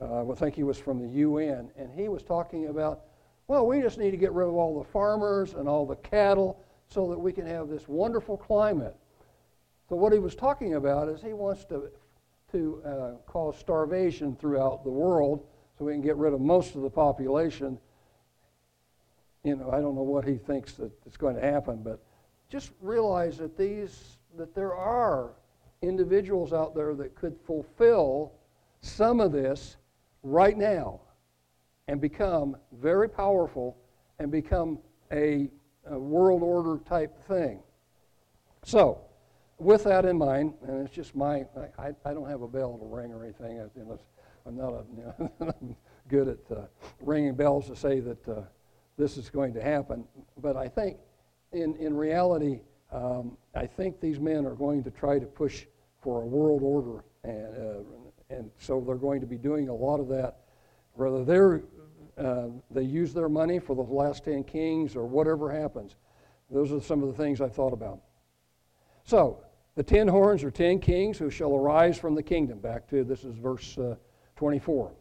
uh, 0.00 0.30
I 0.30 0.34
think 0.34 0.54
he 0.54 0.62
was 0.62 0.78
from 0.78 1.00
the 1.00 1.08
UN, 1.20 1.70
and 1.76 1.90
he 1.92 2.08
was 2.08 2.22
talking 2.22 2.68
about, 2.68 3.04
well, 3.46 3.66
we 3.66 3.80
just 3.80 3.98
need 3.98 4.10
to 4.10 4.16
get 4.16 4.32
rid 4.32 4.48
of 4.48 4.54
all 4.54 4.78
the 4.78 4.88
farmers 4.88 5.54
and 5.54 5.68
all 5.68 5.86
the 5.86 5.96
cattle 5.96 6.60
so 6.88 7.08
that 7.10 7.18
we 7.18 7.32
can 7.32 7.46
have 7.46 7.68
this 7.68 7.88
wonderful 7.88 8.36
climate. 8.36 8.96
So, 9.88 9.96
what 9.96 10.12
he 10.12 10.18
was 10.18 10.34
talking 10.34 10.74
about 10.74 11.08
is 11.08 11.20
he 11.20 11.34
wants 11.34 11.64
to, 11.66 11.90
to 12.52 12.82
uh, 12.84 13.10
cause 13.26 13.58
starvation 13.58 14.34
throughout 14.36 14.82
the 14.84 14.90
world 14.90 15.46
so 15.78 15.84
we 15.84 15.92
can 15.92 16.00
get 16.00 16.16
rid 16.16 16.32
of 16.32 16.40
most 16.40 16.74
of 16.74 16.82
the 16.82 16.90
population. 16.90 17.78
You 19.44 19.56
know, 19.56 19.70
I 19.70 19.80
don't 19.80 19.94
know 19.94 20.02
what 20.02 20.24
he 20.24 20.36
thinks 20.36 20.72
that 20.74 20.90
is 21.06 21.16
going 21.16 21.36
to 21.36 21.42
happen, 21.42 21.82
but 21.82 22.02
just 22.48 22.70
realize 22.80 23.38
that 23.38 23.56
these 23.56 24.16
that 24.36 24.54
there 24.54 24.74
are 24.74 25.30
individuals 25.82 26.52
out 26.52 26.74
there 26.74 26.94
that 26.94 27.14
could 27.14 27.36
fulfill 27.46 28.32
some 28.80 29.20
of 29.20 29.32
this 29.32 29.76
right 30.22 30.56
now 30.56 31.00
and 31.88 32.00
become 32.00 32.56
very 32.72 33.08
powerful 33.08 33.76
and 34.18 34.30
become 34.30 34.78
a, 35.12 35.48
a 35.90 35.98
world 35.98 36.42
order 36.42 36.82
type 36.84 37.16
thing. 37.28 37.60
So, 38.64 39.00
with 39.58 39.84
that 39.84 40.04
in 40.04 40.16
mind, 40.16 40.54
and 40.66 40.84
it's 40.84 40.94
just 40.94 41.14
my, 41.14 41.44
I, 41.78 41.90
I 42.04 42.14
don't 42.14 42.28
have 42.28 42.42
a 42.42 42.48
bell 42.48 42.78
to 42.78 42.86
ring 42.86 43.12
or 43.12 43.22
anything. 43.24 43.56
You 43.76 43.84
know, 43.84 43.98
I'm 44.46 44.56
not 44.56 44.72
a, 44.72 44.84
you 44.96 45.46
know, 45.46 45.76
good 46.08 46.28
at 46.28 46.56
uh, 46.56 46.62
ringing 47.00 47.34
bells 47.34 47.68
to 47.68 47.76
say 47.76 48.00
that 48.00 48.28
uh, 48.28 48.42
this 48.96 49.16
is 49.16 49.30
going 49.30 49.52
to 49.54 49.62
happen. 49.62 50.04
But 50.40 50.56
I 50.56 50.68
think, 50.68 50.98
in, 51.52 51.76
in 51.76 51.96
reality, 51.96 52.60
um, 52.92 53.36
I 53.54 53.66
think 53.66 54.00
these 54.00 54.20
men 54.20 54.46
are 54.46 54.54
going 54.54 54.82
to 54.84 54.90
try 54.90 55.18
to 55.18 55.26
push 55.26 55.66
for 56.00 56.22
a 56.22 56.26
world 56.26 56.62
order, 56.62 57.04
and, 57.24 57.56
uh, 57.56 58.34
and 58.34 58.50
so 58.58 58.80
they're 58.80 58.96
going 58.96 59.20
to 59.20 59.26
be 59.26 59.38
doing 59.38 59.68
a 59.68 59.74
lot 59.74 60.00
of 60.00 60.08
that. 60.08 60.38
Whether 60.94 61.24
they're, 61.24 61.62
uh, 62.18 62.48
they 62.70 62.82
use 62.82 63.12
their 63.12 63.28
money 63.28 63.58
for 63.58 63.74
the 63.74 63.82
last 63.82 64.24
10 64.24 64.44
kings 64.44 64.94
or 64.96 65.06
whatever 65.06 65.50
happens, 65.50 65.96
those 66.50 66.72
are 66.72 66.80
some 66.80 67.02
of 67.02 67.08
the 67.08 67.14
things 67.14 67.40
I 67.40 67.48
thought 67.48 67.72
about. 67.72 68.00
So, 69.04 69.40
the 69.74 69.82
ten 69.82 70.06
horns 70.06 70.44
are 70.44 70.52
ten 70.52 70.78
kings 70.78 71.18
who 71.18 71.30
shall 71.30 71.54
arise 71.54 71.98
from 71.98 72.14
the 72.14 72.22
kingdom. 72.22 72.60
Back 72.60 72.88
to 72.90 73.02
this 73.02 73.24
is 73.24 73.34
verse 73.36 73.76
uh, 73.76 73.96
24. 74.36 74.92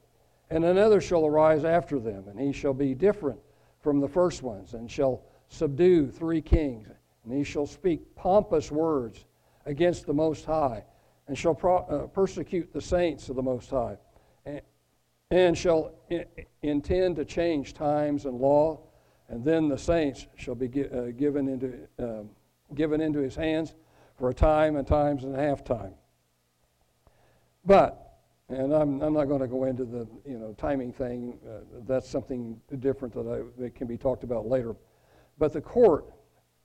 And 0.49 0.65
another 0.65 0.99
shall 0.99 1.25
arise 1.25 1.63
after 1.63 1.99
them, 1.99 2.25
and 2.27 2.39
he 2.39 2.51
shall 2.51 2.73
be 2.73 2.95
different 2.95 3.39
from 3.83 3.99
the 3.99 4.07
first 4.07 4.41
ones, 4.41 4.73
and 4.73 4.89
shall 4.89 5.21
subdue 5.49 6.09
three 6.09 6.41
kings. 6.41 6.87
And 7.23 7.33
he 7.33 7.43
shall 7.43 7.67
speak 7.67 8.15
pompous 8.15 8.71
words 8.71 9.25
against 9.65 10.05
the 10.05 10.13
Most 10.13 10.45
High, 10.45 10.83
and 11.27 11.37
shall 11.37 11.53
pro- 11.53 11.85
uh, 11.85 12.07
persecute 12.07 12.73
the 12.73 12.81
saints 12.81 13.29
of 13.29 13.35
the 13.35 13.43
Most 13.43 13.69
High, 13.69 13.97
and, 14.45 14.61
and 15.29 15.57
shall 15.57 15.93
intend 16.61 17.17
to 17.17 17.25
change 17.25 17.73
times 17.73 18.25
and 18.25 18.39
law. 18.39 18.79
And 19.29 19.43
then 19.43 19.69
the 19.69 19.77
saints 19.77 20.27
shall 20.35 20.55
be 20.55 20.67
gi- 20.67 20.89
uh, 20.89 21.11
given, 21.17 21.47
into, 21.47 21.87
um, 21.97 22.29
given 22.75 22.99
into 22.99 23.19
his 23.19 23.35
hands 23.35 23.73
for 24.17 24.29
a 24.29 24.33
time 24.33 24.75
and 24.75 24.85
times 24.85 25.23
and 25.23 25.35
a 25.35 25.39
half 25.39 25.63
time. 25.63 25.93
But 27.65 28.02
and 28.53 28.73
I'm, 28.73 29.01
I'm 29.01 29.13
not 29.13 29.25
going 29.25 29.41
to 29.41 29.47
go 29.47 29.65
into 29.65 29.85
the 29.85 30.07
you 30.25 30.37
know 30.37 30.53
timing 30.57 30.93
thing. 30.93 31.37
Uh, 31.47 31.81
that's 31.87 32.09
something 32.09 32.59
different 32.79 33.13
that, 33.15 33.27
I, 33.27 33.61
that 33.61 33.75
can 33.75 33.87
be 33.87 33.97
talked 33.97 34.23
about 34.23 34.47
later. 34.47 34.75
But 35.37 35.53
the 35.53 35.61
court 35.61 36.13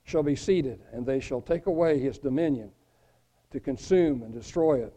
shall 0.03 0.23
be 0.23 0.35
seated, 0.35 0.81
and 0.91 1.05
they 1.05 1.19
shall 1.19 1.41
take 1.41 1.65
away 1.65 1.99
his 1.99 2.17
dominion 2.17 2.71
to 3.51 3.59
consume 3.59 4.23
and 4.23 4.33
destroy 4.33 4.83
it. 4.83 4.93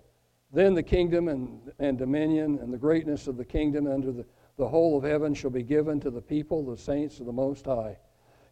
Then 0.52 0.74
the 0.74 0.82
kingdom 0.82 1.28
and, 1.28 1.72
and 1.78 1.96
dominion 1.96 2.58
and 2.60 2.72
the 2.72 2.78
greatness 2.78 3.26
of 3.26 3.36
the 3.36 3.44
kingdom 3.44 3.86
under 3.86 4.12
the, 4.12 4.26
the 4.58 4.68
whole 4.68 4.98
of 4.98 5.04
heaven 5.04 5.32
shall 5.32 5.50
be 5.50 5.62
given 5.62 5.98
to 6.00 6.10
the 6.10 6.20
people, 6.20 6.64
the 6.64 6.76
saints 6.76 7.20
of 7.20 7.26
the 7.26 7.32
Most 7.32 7.64
High. 7.64 7.96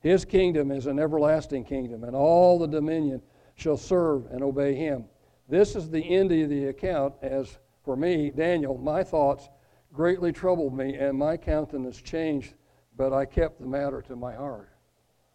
His 0.01 0.25
kingdom 0.25 0.71
is 0.71 0.87
an 0.87 0.99
everlasting 0.99 1.65
kingdom, 1.65 2.05
and 2.05 2.17
all 2.17 2.59
the 2.59 2.67
dominion 2.67 3.21
shall 3.55 3.77
serve 3.77 4.27
and 4.31 4.43
obey 4.43 4.75
him. 4.75 5.05
This 5.49 5.77
is 5.77 5.91
the 5.91 6.03
end 6.03 6.33
of 6.33 6.49
the 6.49 6.69
account 6.69 7.15
as 7.21 7.59
for 7.91 7.97
me, 7.97 8.31
Daniel, 8.31 8.79
my 8.79 9.03
thoughts 9.03 9.49
greatly 9.93 10.31
troubled 10.31 10.73
me, 10.73 10.95
and 10.95 11.19
my 11.19 11.37
countenance 11.37 12.01
changed, 12.01 12.55
but 12.97 13.13
I 13.13 13.25
kept 13.25 13.59
the 13.59 13.67
matter 13.67 14.01
to 14.03 14.15
my 14.15 14.33
heart. 14.33 14.71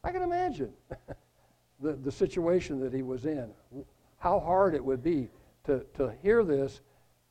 I 0.06 0.14
can 0.14 0.22
imagine 0.22 0.72
the, 1.82 1.98
the 1.98 2.12
situation 2.14 2.80
that 2.80 2.94
he 2.94 3.02
was 3.04 3.26
in, 3.26 3.50
how 4.20 4.40
hard 4.40 4.74
it 4.74 4.82
would 4.82 5.04
be 5.04 5.28
to, 5.66 5.86
to 5.96 6.14
hear 6.22 6.46
this 6.46 6.80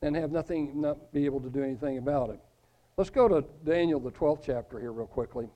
and 0.03 0.15
have 0.15 0.31
nothing, 0.31 0.79
not 0.79 1.11
be 1.11 1.25
able 1.25 1.39
to 1.39 1.49
do 1.49 1.63
anything 1.63 1.97
about 1.97 2.29
it. 2.29 2.39
Let's 2.95 3.09
go 3.09 3.27
to 3.27 3.43
Daniel, 3.63 3.99
the 3.99 4.11
12th 4.11 4.43
chapter, 4.45 4.79
here, 4.79 4.91
real 4.91 5.07
quickly. 5.07 5.49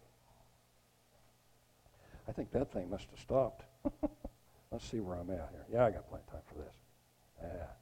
I 2.27 2.32
think 2.32 2.49
that 2.53 2.73
thing 2.73 2.89
must 2.89 3.08
have 3.12 3.19
stopped. 3.19 3.65
Let's 4.71 4.89
see 4.89 4.99
where 4.99 5.17
I'm 5.17 5.29
at 5.29 5.49
here. 5.51 5.65
Yeah, 5.71 5.86
I 5.86 5.91
got 5.91 6.10
plenty 6.10 6.23
of 6.25 6.32
time 6.32 6.41
for 6.47 6.55
this. 6.55 6.73
Yeah. 7.43 7.78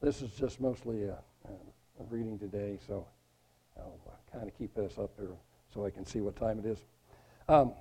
This 0.00 0.20
is 0.20 0.30
just 0.32 0.60
mostly 0.60 1.04
a, 1.04 1.16
a 1.46 2.04
reading 2.10 2.38
today, 2.38 2.78
so 2.86 3.06
I'll 3.78 3.98
kind 4.30 4.46
of 4.46 4.56
keep 4.56 4.74
this 4.74 4.98
up 4.98 5.10
here 5.18 5.30
so 5.72 5.86
I 5.86 5.90
can 5.90 6.04
see 6.04 6.20
what 6.20 6.36
time 6.36 6.58
it 6.58 6.66
is. 6.66 6.84
Um, 7.48 7.72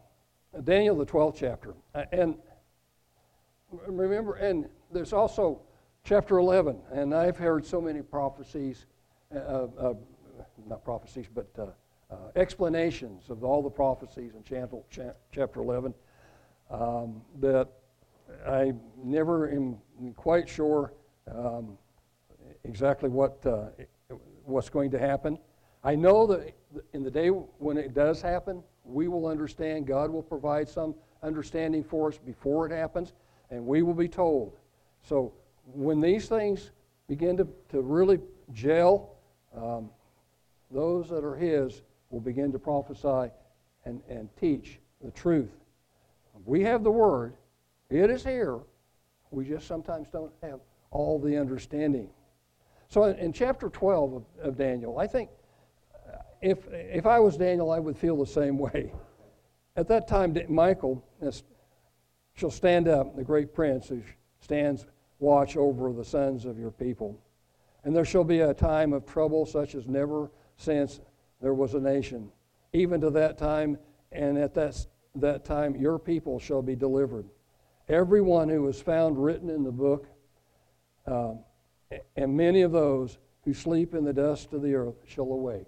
Daniel, 0.64 0.96
the 0.96 1.06
12th 1.06 1.36
chapter. 1.38 1.74
And 2.14 2.36
remember, 3.86 4.36
and 4.36 4.70
there's 4.94 5.12
also 5.12 5.60
chapter 6.06 6.38
11, 6.38 6.78
and 6.92 7.14
I've 7.14 7.38
heard 7.38 7.66
so 7.66 7.82
many 7.82 8.02
prophecies, 8.02 8.86
uh, 9.36 9.68
uh, 9.78 9.94
not 10.68 10.86
prophecies, 10.86 11.26
but 11.34 11.50
uh, 11.60 11.66
uh 12.14 12.16
explanations 12.38 13.30
of 13.30 13.44
all 13.44 13.62
the 13.62 13.70
prophecies 13.70 14.34
in 14.36 14.44
chapter 15.32 15.60
11 15.60 15.94
um, 16.70 17.22
that 17.40 17.68
I 18.48 18.74
never 19.04 19.52
am 19.52 19.78
quite 20.16 20.48
sure 20.48 20.94
um, 21.30 21.78
exactly 22.68 23.10
what, 23.10 23.46
uh, 23.46 23.68
what's 24.44 24.70
going 24.70 24.92
to 24.92 25.00
happen. 25.00 25.38
I 25.84 25.96
know 25.96 26.26
that 26.28 26.54
in 26.94 27.04
the 27.04 27.12
day 27.12 27.30
when 27.30 27.78
it 27.78 27.94
does 27.94 28.22
happen, 28.22 28.64
we 28.84 29.08
will 29.08 29.28
understand. 29.28 29.88
God 29.88 30.10
will 30.12 30.24
provide 30.24 30.68
some 30.68 30.96
understanding 31.24 31.84
for 31.84 32.10
us 32.10 32.18
before 32.18 32.66
it 32.66 32.72
happens, 32.72 33.14
and 33.52 33.66
we 33.66 33.82
will 33.82 33.94
be 33.94 34.08
told. 34.08 34.58
So 35.02 35.34
when 35.66 36.02
these 36.02 36.28
things 36.28 36.72
begin 37.08 37.38
to, 37.38 37.48
to 37.70 37.82
really 37.82 38.20
gel, 38.54 39.16
um, 39.56 39.90
those 40.72 41.10
that 41.10 41.24
are 41.24 41.36
His 41.36 41.84
will 42.10 42.20
begin 42.20 42.52
to 42.52 42.60
prophesy 42.60 43.32
and, 43.86 44.02
and 44.10 44.30
teach 44.40 44.80
the 45.04 45.12
truth. 45.12 45.52
We 46.46 46.62
have 46.64 46.84
the 46.84 46.92
Word, 46.92 47.36
it 47.90 48.10
is 48.10 48.24
here. 48.24 48.60
We 49.32 49.46
just 49.46 49.68
sometimes 49.68 50.08
don't 50.12 50.32
have 50.42 50.60
all 50.92 51.20
the 51.20 51.38
understanding. 51.38 52.10
So 52.90 53.06
in, 53.06 53.34
chapter 53.34 53.70
12 53.70 54.14
of, 54.14 54.24
of 54.42 54.58
Daniel, 54.58 55.00
I 55.00 55.08
think 55.08 55.30
uh, 56.08 56.18
if, 56.42 56.60
if 56.72 57.06
I 57.06 57.20
was 57.20 57.38
Daniel, 57.38 57.72
I 57.72 57.80
would 57.80 57.98
feel 57.98 58.18
the 58.18 58.26
same 58.26 58.58
way. 58.60 58.92
At 59.76 59.88
that 59.90 60.08
time, 60.08 60.38
Michael 60.48 61.04
shall 62.36 62.52
stand 62.52 62.88
up, 62.88 63.16
the 63.16 63.24
great 63.24 63.54
prince 63.54 63.88
who 63.90 64.02
stands 64.40 64.86
watch 65.20 65.58
over 65.58 65.92
the 65.92 66.06
sons 66.06 66.46
of 66.46 66.58
your 66.58 66.72
people. 66.72 67.20
And 67.84 67.96
there 67.96 68.06
shall 68.06 68.24
be 68.24 68.40
a 68.40 68.54
time 68.54 68.94
of 68.94 69.06
trouble 69.06 69.46
such 69.46 69.76
as 69.76 69.88
never 69.88 70.32
since 70.58 71.02
there 71.42 71.54
was 71.54 71.74
a 71.74 71.80
nation. 71.80 72.32
Even 72.74 73.02
to 73.02 73.10
that 73.12 73.38
time, 73.38 73.78
and 74.12 74.38
at 74.38 74.54
that, 74.56 74.86
that 75.16 75.46
time, 75.46 75.76
your 75.76 76.00
people 76.00 76.40
shall 76.40 76.62
be 76.62 76.76
delivered. 76.76 77.26
Everyone 77.88 78.50
who 78.50 78.68
is 78.68 78.82
found 78.82 79.24
written 79.24 79.50
in 79.50 79.64
the 79.64 79.72
book, 79.72 80.08
um, 81.06 81.40
and 82.16 82.36
many 82.36 82.62
of 82.62 82.72
those 82.72 83.18
who 83.44 83.54
sleep 83.54 83.94
in 83.94 84.04
the 84.04 84.14
dust 84.14 84.54
of 84.54 84.62
the 84.62 84.74
earth 84.74 84.96
shall 85.08 85.26
awake. 85.26 85.68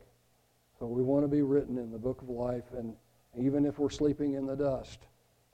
So 0.80 0.86
we 0.86 1.02
want 1.02 1.24
to 1.24 1.28
be 1.28 1.42
written 1.42 1.78
in 1.78 1.92
the 1.92 1.98
book 1.98 2.22
of 2.22 2.30
life, 2.30 2.66
and 2.76 2.94
even 3.36 3.66
if 3.66 3.80
we're 3.80 3.90
sleeping 3.90 4.34
in 4.34 4.46
the 4.46 4.56
dust, 4.56 5.00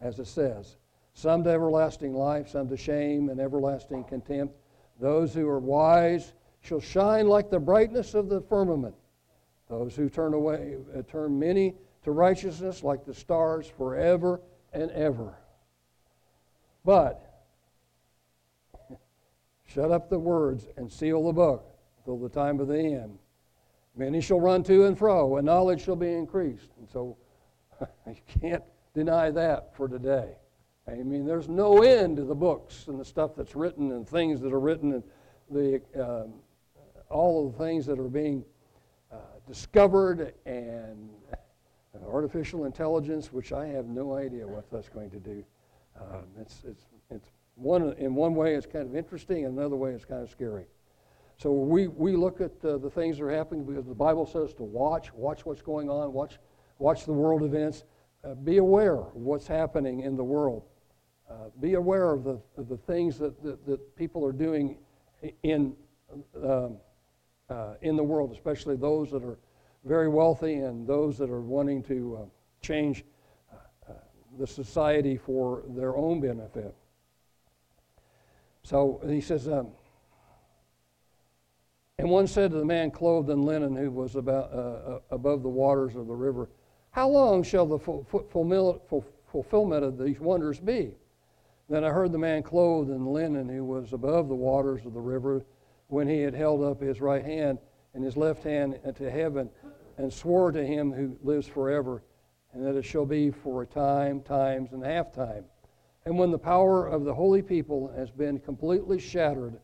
as 0.02 0.19
it 0.19 0.28
says, 0.28 0.78
some 1.13 1.43
to 1.43 1.49
everlasting 1.49 2.13
life, 2.13 2.49
some 2.49 2.67
to 2.69 2.78
shame 2.78 3.30
and 3.30 3.39
everlasting 3.39 4.04
contempt. 4.06 4.56
Those 4.99 5.34
who 5.34 5.47
are 5.47 5.60
wise 5.60 6.34
shall 6.62 6.80
shine 6.80 7.28
like 7.28 7.49
the 7.49 7.60
brightness 7.60 8.13
of 8.13 8.30
the 8.30 8.41
firmament. 8.41 8.95
Those 9.69 9.95
who 9.95 10.10
turn 10.10 10.34
away, 10.34 10.78
uh, 10.97 11.02
turn 11.04 11.39
many 11.39 11.76
to 12.04 12.12
righteousness 12.12 12.84
like 12.84 13.06
the 13.06 13.13
stars 13.13 13.67
forever 13.67 14.41
and 14.73 14.91
ever. 14.91 15.36
But 16.84 17.33
shut 19.74 19.92
up 19.92 20.10
the 20.10 20.20
words 20.20 20.68
and 20.78 20.92
seal 20.92 21.24
the 21.26 21.34
book 21.34 21.66
till 22.06 22.18
the 22.18 22.30
time 22.30 22.60
of 22.60 22.68
the 22.68 22.78
end. 22.78 23.18
Many 23.96 24.22
shall 24.22 24.40
run 24.40 24.64
to 24.64 24.86
and 24.86 24.98
fro, 24.98 25.38
and 25.38 25.46
knowledge 25.46 25.84
shall 25.84 25.96
be 25.96 26.12
increased. 26.12 26.72
And 26.78 26.90
so 26.90 27.18
you 28.08 28.16
can't 28.40 28.64
deny 28.94 29.32
that 29.32 29.76
for 29.76 29.88
today. 29.88 30.36
I 30.88 30.96
mean, 30.96 31.26
there's 31.26 31.48
no 31.48 31.82
end 31.82 32.18
to 32.18 32.24
the 32.24 32.36
books 32.36 32.88
and 32.88 33.00
the 33.00 33.06
stuff 33.06 33.36
that's 33.36 33.56
written 33.56 33.92
and 33.92 34.08
things 34.08 34.42
that 34.42 34.52
are 34.52 34.60
written 34.60 34.94
and 34.94 35.04
the, 35.50 35.82
um, 36.00 36.34
all 37.10 37.48
of 37.48 37.54
the 37.54 37.64
things 37.64 37.86
that 37.86 38.00
are 38.00 38.10
being 38.10 38.44
uh, 39.12 39.18
discovered 39.48 40.34
and 40.46 41.10
artificial 42.12 42.66
intelligence, 42.66 43.32
which 43.32 43.54
I 43.54 43.68
have 43.68 43.86
no 43.86 44.16
idea 44.16 44.46
what 44.46 44.70
that's 44.70 44.90
going 44.90 45.10
to 45.12 45.20
do. 45.20 45.44
Um, 46.00 46.26
it's, 46.40 46.64
it's, 46.68 46.84
it's 47.10 47.30
one, 47.56 47.94
in 47.98 48.16
one 48.16 48.36
way, 48.36 48.56
it's 48.56 48.66
kind 48.66 48.88
of 48.88 48.96
interesting, 48.96 49.46
and 49.46 49.58
another 49.58 49.76
way, 49.76 49.92
it's 49.92 50.06
kind 50.06 50.24
of 50.24 50.30
scary. 50.30 50.66
So 51.38 51.52
we, 51.52 51.88
we 51.88 52.16
look 52.16 52.42
at 52.42 52.52
uh, 52.63 52.78
the 52.78 52.89
things 52.89 53.18
that 53.18 53.26
are 53.26 53.32
happening 53.32 53.66
because 53.66 53.86
the 53.86 53.96
Bible 53.96 54.26
says 54.26 54.54
to 54.56 54.63
watch, 54.63 55.13
watch 55.13 55.46
what's 55.46 55.62
going 55.62 55.89
on, 55.89 56.13
watch, 56.13 56.39
watch 56.80 57.06
the 57.06 57.13
world 57.13 57.44
events, 57.44 57.84
uh, 58.24 58.36
be 58.36 58.58
aware 58.58 58.98
of 58.98 59.16
what's 59.16 59.48
happening 59.48 60.02
in 60.02 60.16
the 60.16 60.24
world. 60.24 60.63
Uh, 61.30 61.50
be 61.60 61.74
aware 61.74 62.12
of 62.12 62.24
the, 62.24 62.39
of 62.58 62.68
the 62.70 62.78
things 62.78 63.18
that, 63.18 63.42
that, 63.44 63.66
that, 63.66 63.96
people 63.96 64.26
are 64.26 64.32
doing 64.32 64.78
in, 65.44 65.74
um, 66.44 66.78
uh, 67.50 67.74
in 67.82 67.96
the 67.96 68.04
world, 68.04 68.32
especially 68.32 68.76
those 68.76 69.10
that 69.10 69.24
are 69.24 69.39
very 69.86 70.10
wealthy 70.10 70.56
and 70.56 70.88
those 70.88 71.18
that 71.18 71.30
are 71.30 71.42
wanting 71.42 71.82
to 71.84 72.20
uh, 72.22 72.26
change 72.62 73.04
uh, 73.52 73.94
the 74.38 74.46
society 74.46 75.18
for 75.18 75.63
their 75.70 75.96
own 75.96 76.22
benefit. 76.22 76.76
So 78.63 79.02
he 79.08 79.21
says, 79.21 79.47
um, 79.47 79.67
and 81.97 82.10
one 82.10 82.28
said 82.28 82.52
to 82.52 82.58
the 82.58 82.65
man 82.65 82.91
clothed 82.91 83.30
in 83.30 83.43
linen 83.43 83.76
who 83.76 83.91
was 83.91 84.15
about, 84.15 84.52
uh, 84.52 84.99
above 85.12 85.43
the 85.43 85.49
waters 85.49 85.95
of 85.95 86.08
the 86.08 86.15
river, 86.15 86.49
How 86.91 87.08
long 87.08 87.43
shall 87.43 87.65
the 87.65 87.80
fulfillment 87.80 89.84
of 89.84 89.97
these 89.97 90.19
wonders 90.19 90.60
be? 90.60 90.95
Then 91.69 91.84
I 91.84 91.89
heard 91.89 92.12
the 92.12 92.19
man 92.19 92.43
clothed 92.43 92.89
in 92.89 93.06
linen 93.06 93.49
who 93.49 93.65
was 93.65 93.93
above 93.93 94.28
the 94.28 94.36
waters 94.36 94.86
of 94.86 94.93
the 94.93 94.99
river 94.99 95.43
when 95.88 96.08
he 96.08 96.21
had 96.21 96.34
held 96.34 96.63
up 96.63 96.82
his 96.82 97.02
right 97.02 97.23
hand 97.23 97.60
and 97.93 98.04
his 98.04 98.17
left 98.17 98.43
hand 98.43 98.80
to 98.95 99.10
heaven 99.10 99.49
and 99.97 100.12
swore 100.12 100.52
to 100.52 100.65
him 100.65 100.91
who 100.91 101.17
lives 101.23 101.47
forever, 101.47 102.04
and 102.54 102.65
that 102.65 102.76
it 102.76 102.86
shall 102.86 103.06
be 103.06 103.32
for 103.32 103.63
a 103.63 103.65
time, 103.65 104.21
times, 104.21 104.71
and 104.71 104.84
a 104.84 104.88
half 104.88 105.12
time. 105.12 105.45
And 106.06 106.18
when 106.18 106.32
the 106.32 106.38
power 106.38 106.88
of 106.88 107.06
the 107.06 107.13
holy 107.13 107.42
people 107.42 107.92
has 107.96 108.12
been 108.12 108.39
completely 108.39 109.00
shattered, 109.00 109.60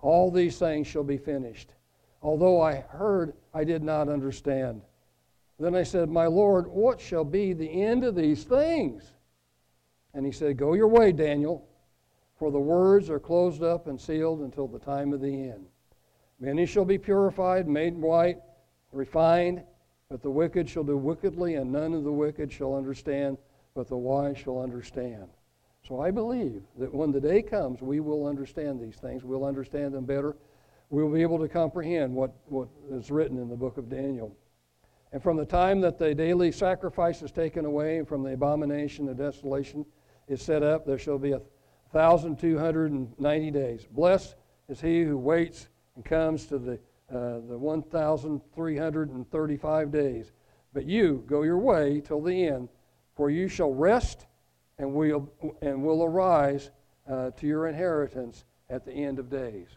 all 0.00 0.30
these 0.30 0.58
things 0.58 0.86
shall 0.86 1.02
be 1.02 1.18
finished. 1.18 1.74
Although 2.22 2.60
I 2.60 2.76
heard, 2.76 3.34
I 3.52 3.64
did 3.64 3.82
not 3.82 4.08
understand. 4.08 4.82
Then 5.58 5.74
I 5.74 5.82
said, 5.82 6.08
My 6.08 6.26
Lord, 6.26 6.68
what 6.68 7.00
shall 7.00 7.24
be 7.24 7.52
the 7.52 7.82
end 7.82 8.04
of 8.04 8.14
these 8.14 8.44
things? 8.44 9.12
And 10.14 10.24
he 10.24 10.32
said, 10.32 10.56
Go 10.56 10.74
your 10.74 10.88
way, 10.88 11.12
Daniel, 11.12 11.66
for 12.38 12.50
the 12.50 12.58
words 12.58 13.10
are 13.10 13.20
closed 13.20 13.62
up 13.62 13.86
and 13.86 14.00
sealed 14.00 14.40
until 14.40 14.66
the 14.66 14.78
time 14.78 15.12
of 15.12 15.20
the 15.20 15.50
end. 15.50 15.66
Many 16.38 16.66
shall 16.66 16.86
be 16.86 16.98
purified, 16.98 17.68
made 17.68 17.96
white, 17.96 18.38
refined, 18.92 19.62
but 20.08 20.22
the 20.22 20.30
wicked 20.30 20.68
shall 20.68 20.84
do 20.84 20.96
wickedly, 20.96 21.56
and 21.56 21.70
none 21.70 21.92
of 21.94 22.04
the 22.04 22.12
wicked 22.12 22.50
shall 22.50 22.74
understand, 22.74 23.36
but 23.74 23.88
the 23.88 23.96
wise 23.96 24.38
shall 24.38 24.60
understand. 24.60 25.28
So 25.86 26.00
I 26.00 26.10
believe 26.10 26.62
that 26.78 26.94
when 26.94 27.10
the 27.10 27.20
day 27.20 27.42
comes, 27.42 27.80
we 27.82 28.00
will 28.00 28.26
understand 28.26 28.80
these 28.80 28.96
things. 28.96 29.24
We'll 29.24 29.44
understand 29.44 29.94
them 29.94 30.04
better. 30.04 30.36
We'll 30.88 31.12
be 31.12 31.22
able 31.22 31.38
to 31.38 31.48
comprehend 31.48 32.14
what, 32.14 32.32
what 32.46 32.68
is 32.90 33.10
written 33.10 33.38
in 33.38 33.48
the 33.48 33.56
book 33.56 33.76
of 33.76 33.88
Daniel. 33.88 34.36
And 35.12 35.22
from 35.22 35.36
the 35.36 35.44
time 35.44 35.80
that 35.80 35.98
the 35.98 36.14
daily 36.14 36.52
sacrifice 36.52 37.22
is 37.22 37.32
taken 37.32 37.64
away, 37.64 37.98
and 37.98 38.06
from 38.06 38.22
the 38.22 38.32
abomination 38.32 39.08
of 39.08 39.16
desolation, 39.16 39.84
is 40.28 40.40
set 40.40 40.62
up, 40.62 40.86
there 40.86 40.98
shall 40.98 41.18
be 41.18 41.32
a 41.32 41.40
thousand 41.92 42.38
two 42.38 42.56
hundred 42.56 42.92
and 42.92 43.12
ninety 43.18 43.50
days. 43.50 43.88
Blessed 43.90 44.36
is 44.68 44.80
he 44.80 45.02
who 45.02 45.18
waits 45.18 45.68
and 45.96 46.04
comes 46.04 46.46
to 46.46 46.58
the 46.58 46.74
uh, 47.12 47.40
the 47.48 47.58
one 47.58 47.82
thousand 47.82 48.40
three 48.54 48.76
hundred 48.76 49.10
and 49.10 49.28
thirty-five 49.32 49.90
days. 49.90 50.30
But 50.72 50.86
you 50.86 51.24
go 51.26 51.42
your 51.42 51.58
way 51.58 52.00
till 52.00 52.22
the 52.22 52.46
end, 52.46 52.68
for 53.16 53.30
you 53.30 53.48
shall 53.48 53.74
rest 53.74 54.26
and 54.80 54.94
will 54.94 55.30
and 55.60 55.84
will 55.84 56.02
arise 56.02 56.70
uh, 57.08 57.30
to 57.32 57.46
your 57.46 57.68
inheritance 57.68 58.44
at 58.70 58.86
the 58.86 58.92
end 58.92 59.18
of 59.18 59.28
days. 59.28 59.68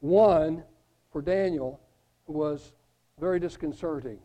One 0.00 0.64
for 1.12 1.20
Daniel 1.20 1.78
was 2.26 2.72
very 3.20 3.38
disconcerting, 3.38 4.18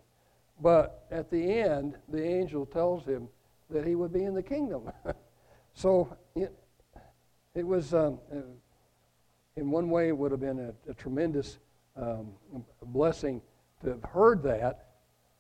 but 0.61 1.05
at 1.11 1.29
the 1.29 1.59
end, 1.59 1.97
the 2.07 2.23
angel 2.23 2.65
tells 2.65 3.05
him 3.05 3.27
that 3.69 3.85
he 3.85 3.95
would 3.95 4.13
be 4.13 4.23
in 4.23 4.33
the 4.33 4.43
kingdom. 4.43 4.89
So 5.75 6.13
it, 6.35 6.51
it 7.55 7.65
was, 7.65 7.93
um, 7.93 8.19
in 9.55 9.71
one 9.71 9.89
way, 9.89 10.09
it 10.09 10.17
would 10.17 10.31
have 10.31 10.41
been 10.41 10.59
a, 10.59 10.91
a 10.91 10.93
tremendous 10.93 11.59
um, 11.95 12.31
blessing 12.87 13.41
to 13.83 13.91
have 13.91 14.03
heard 14.03 14.43
that 14.43 14.87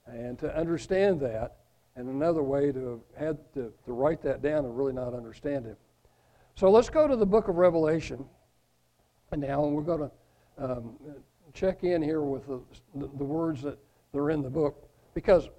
and 0.05 0.39
to 0.39 0.55
understand 0.55 1.19
that, 1.21 1.57
and 1.99 2.07
another 2.07 2.41
way 2.41 2.71
to 2.71 3.01
have 3.17 3.27
had 3.27 3.53
to, 3.53 3.73
to 3.83 3.91
write 3.91 4.21
that 4.21 4.41
down 4.41 4.63
and 4.63 4.77
really 4.77 4.93
not 4.93 5.13
understand 5.13 5.65
it. 5.65 5.77
So 6.55 6.71
let's 6.71 6.89
go 6.89 7.09
to 7.09 7.15
the 7.17 7.25
book 7.25 7.49
of 7.49 7.57
Revelation 7.57 8.23
now, 9.35 9.65
and 9.65 9.73
we're 9.75 9.83
going 9.83 10.09
to 10.09 10.63
um, 10.63 10.95
check 11.53 11.83
in 11.83 12.01
here 12.01 12.21
with 12.21 12.47
the, 12.47 12.61
the, 12.95 13.23
words 13.25 13.61
that, 13.63 13.77
that 14.13 14.17
are 14.17 14.31
in 14.31 14.41
the 14.41 14.49
book 14.49 14.89
because 15.13 15.49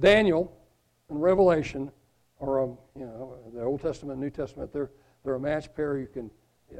Daniel 0.00 0.56
and 1.10 1.22
Revelation 1.22 1.92
or 2.38 2.58
a, 2.60 2.66
you 2.98 3.04
know, 3.04 3.36
the 3.54 3.62
Old 3.62 3.82
Testament, 3.82 4.14
and 4.14 4.22
New 4.22 4.30
Testament, 4.30 4.72
they're, 4.72 4.90
they're 5.22 5.34
a 5.34 5.40
match 5.40 5.72
pair. 5.74 5.98
You 5.98 6.06
can, 6.06 6.30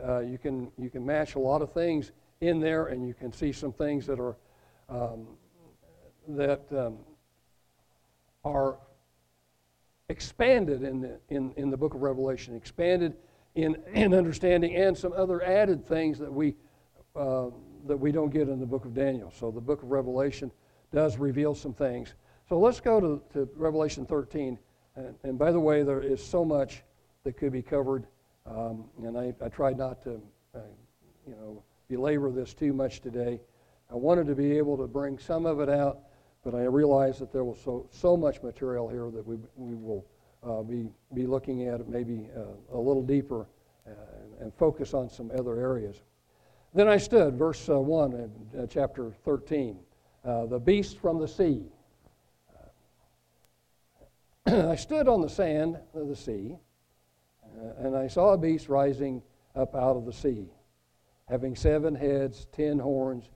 uh, 0.02 0.20
you, 0.20 0.38
can, 0.38 0.72
you 0.78 0.88
can 0.88 1.04
match 1.04 1.34
a 1.34 1.38
lot 1.38 1.60
of 1.60 1.72
things 1.74 2.12
in 2.40 2.58
there, 2.58 2.86
and 2.86 3.06
you 3.06 3.12
can 3.12 3.34
see 3.34 3.52
some 3.52 3.72
things 3.72 4.06
that 4.06 4.18
are, 4.18 4.36
um, 4.88 5.26
that 6.26 6.62
um, 6.72 6.96
are 8.44 8.78
expanded 10.08 10.82
in 10.82 11.00
the, 11.00 11.18
in, 11.28 11.52
in 11.56 11.70
the 11.70 11.76
book 11.76 11.94
of 11.94 12.02
Revelation, 12.02 12.54
expanded 12.54 13.16
in, 13.54 13.76
in 13.94 14.14
understanding, 14.14 14.74
and 14.74 14.96
some 14.96 15.12
other 15.12 15.42
added 15.42 15.86
things 15.86 16.18
that 16.18 16.32
we, 16.32 16.54
uh, 17.16 17.46
that 17.86 17.96
we 17.96 18.12
don't 18.12 18.30
get 18.30 18.48
in 18.48 18.60
the 18.60 18.66
book 18.66 18.84
of 18.84 18.94
Daniel. 18.94 19.32
So 19.38 19.50
the 19.50 19.60
book 19.60 19.82
of 19.82 19.90
Revelation 19.90 20.50
does 20.92 21.18
reveal 21.18 21.54
some 21.54 21.74
things. 21.74 22.14
So 22.48 22.58
let's 22.58 22.80
go 22.80 23.00
to, 23.00 23.22
to 23.32 23.48
Revelation 23.56 24.06
13. 24.06 24.58
And, 24.96 25.14
and 25.24 25.38
by 25.38 25.50
the 25.50 25.60
way, 25.60 25.82
there 25.82 26.00
is 26.00 26.24
so 26.24 26.44
much 26.44 26.82
that 27.24 27.36
could 27.36 27.52
be 27.52 27.62
covered, 27.62 28.06
um, 28.46 28.84
and 29.02 29.16
I, 29.16 29.34
I 29.42 29.48
tried 29.48 29.78
not 29.78 30.02
to, 30.04 30.20
uh, 30.54 30.60
you 31.26 31.34
know, 31.34 31.62
belabor 31.88 32.30
this 32.30 32.54
too 32.54 32.72
much 32.72 33.00
today. 33.00 33.40
I 33.90 33.94
wanted 33.94 34.26
to 34.26 34.34
be 34.34 34.56
able 34.56 34.76
to 34.76 34.86
bring 34.86 35.18
some 35.18 35.46
of 35.46 35.60
it 35.60 35.68
out, 35.68 36.00
but 36.44 36.54
I 36.54 36.64
realized 36.64 37.20
that 37.20 37.32
there 37.32 37.44
was 37.44 37.58
so, 37.64 37.86
so 37.90 38.16
much 38.16 38.42
material 38.42 38.88
here 38.88 39.10
that 39.10 39.26
we, 39.26 39.38
we 39.56 39.74
will 39.74 40.04
uh, 40.46 40.62
be, 40.62 40.90
be 41.14 41.26
looking 41.26 41.66
at 41.68 41.80
it 41.80 41.88
maybe 41.88 42.28
uh, 42.36 42.76
a 42.76 42.78
little 42.78 43.02
deeper 43.02 43.46
uh, 43.86 43.90
and 44.40 44.52
focus 44.54 44.92
on 44.92 45.08
some 45.08 45.30
other 45.36 45.58
areas. 45.58 46.02
Then 46.74 46.88
I 46.88 46.98
stood, 46.98 47.36
verse 47.36 47.68
uh, 47.68 47.80
1 47.80 48.12
in 48.12 48.60
uh, 48.60 48.66
chapter 48.66 49.12
13, 49.24 49.78
uh, 50.24 50.46
the 50.46 50.58
beast 50.58 50.98
from 50.98 51.18
the 51.18 51.28
sea. 51.28 51.62
I 54.46 54.76
stood 54.76 55.08
on 55.08 55.22
the 55.22 55.28
sand 55.28 55.78
of 55.94 56.08
the 56.08 56.16
sea, 56.16 56.56
and 57.78 57.96
I 57.96 58.08
saw 58.08 58.32
a 58.32 58.38
beast 58.38 58.68
rising 58.68 59.22
up 59.54 59.74
out 59.74 59.96
of 59.96 60.04
the 60.04 60.12
sea, 60.12 60.48
having 61.28 61.54
seven 61.54 61.94
heads, 61.94 62.46
ten 62.52 62.78
horns, 62.78 63.30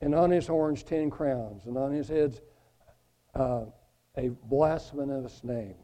and 0.00 0.14
on 0.14 0.30
his 0.30 0.46
horns 0.46 0.82
ten 0.82 1.10
crowns, 1.10 1.66
and 1.66 1.76
on 1.76 1.92
his 1.92 2.08
heads 2.08 2.40
uh, 3.34 3.64
a 4.16 4.28
blasphemous 4.44 5.44
name. 5.44 5.76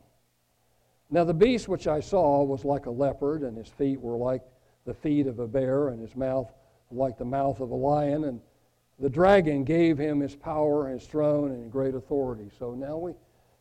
Now 1.10 1.24
the 1.24 1.34
beast 1.34 1.68
which 1.68 1.86
I 1.86 2.00
saw 2.00 2.42
was 2.42 2.64
like 2.64 2.86
a 2.86 2.90
leopard, 2.90 3.42
and 3.42 3.56
his 3.56 3.68
feet 3.68 4.00
were 4.00 4.16
like 4.16 4.42
the 4.84 4.94
feet 4.94 5.26
of 5.26 5.38
a 5.38 5.46
bear, 5.46 5.88
and 5.88 6.00
his 6.00 6.16
mouth 6.16 6.52
like 6.90 7.18
the 7.18 7.24
mouth 7.24 7.60
of 7.60 7.70
a 7.70 7.74
lion. 7.74 8.24
And 8.24 8.40
the 8.98 9.10
dragon 9.10 9.64
gave 9.64 9.98
him 9.98 10.20
his 10.20 10.34
power, 10.34 10.88
and 10.88 11.00
his 11.00 11.08
throne, 11.08 11.52
and 11.52 11.70
great 11.70 11.94
authority. 11.94 12.50
So 12.58 12.72
now 12.72 12.96
we, 12.96 13.12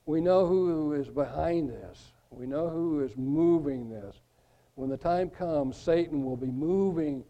we 0.05 0.21
know 0.21 0.45
who 0.45 0.93
is 0.93 1.09
behind 1.09 1.69
this. 1.69 2.13
We 2.31 2.45
know 2.45 2.69
who 2.69 3.01
is 3.01 3.15
moving 3.15 3.89
this. 3.89 4.15
When 4.75 4.89
the 4.89 4.97
time 4.97 5.29
comes, 5.29 5.77
Satan 5.77 6.23
will 6.23 6.35
be 6.35 6.47
moving 6.51 7.23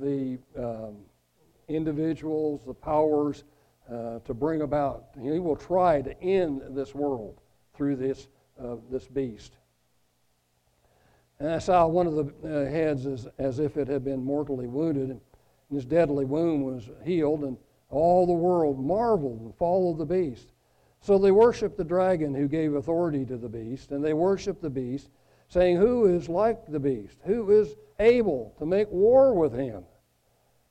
the 0.00 0.38
um, 0.58 0.96
individuals, 1.68 2.60
the 2.66 2.74
powers, 2.74 3.44
uh, 3.90 4.18
to 4.20 4.34
bring 4.34 4.62
about. 4.62 5.06
He 5.20 5.38
will 5.38 5.56
try 5.56 6.02
to 6.02 6.20
end 6.22 6.62
this 6.70 6.94
world 6.94 7.40
through 7.74 7.96
this, 7.96 8.28
uh, 8.62 8.76
this 8.90 9.06
beast. 9.06 9.52
And 11.38 11.50
I 11.50 11.58
saw 11.58 11.86
one 11.86 12.06
of 12.06 12.14
the 12.14 12.22
uh, 12.22 12.70
heads 12.70 13.06
as, 13.06 13.28
as 13.38 13.58
if 13.58 13.76
it 13.76 13.88
had 13.88 14.04
been 14.04 14.24
mortally 14.24 14.66
wounded, 14.66 15.10
and 15.10 15.20
his 15.70 15.84
deadly 15.84 16.24
wound 16.24 16.64
was 16.64 16.88
healed, 17.04 17.44
and 17.44 17.56
all 17.90 18.26
the 18.26 18.32
world 18.32 18.82
marveled 18.82 19.40
and 19.40 19.54
followed 19.54 19.98
the 19.98 20.06
beast. 20.06 20.52
So 21.00 21.18
they 21.18 21.30
worshiped 21.30 21.76
the 21.76 21.84
dragon 21.84 22.34
who 22.34 22.48
gave 22.48 22.74
authority 22.74 23.24
to 23.26 23.36
the 23.36 23.48
beast, 23.48 23.92
and 23.92 24.04
they 24.04 24.14
worshiped 24.14 24.62
the 24.62 24.70
beast, 24.70 25.10
saying, 25.48 25.76
Who 25.76 26.06
is 26.06 26.28
like 26.28 26.66
the 26.66 26.80
beast? 26.80 27.18
Who 27.24 27.50
is 27.50 27.76
able 28.00 28.54
to 28.58 28.66
make 28.66 28.90
war 28.90 29.34
with 29.34 29.52
him? 29.52 29.84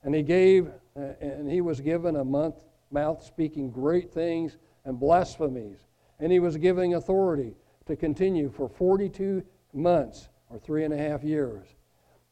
And 0.04 0.14
he 0.14 0.24
gave, 0.24 0.70
and 0.96 1.50
he 1.50 1.62
was 1.62 1.82
given 1.82 2.16
a 2.16 2.24
month, 2.24 2.64
mouth 2.92 3.24
speaking 3.24 3.70
great 3.70 4.12
things 4.12 4.58
and 4.86 5.00
blasphemies, 5.00 5.80
and 6.20 6.32
he 6.32 6.40
was 6.40 6.58
giving 6.58 6.94
authority 6.94 7.56
to 7.86 7.96
continue 7.96 8.50
for 8.50 8.70
42 8.70 9.44
months 9.74 10.30
or 10.50 10.58
three 10.58 10.86
and 10.86 10.94
a 10.94 10.98
half 10.98 11.24
years. 11.24 11.68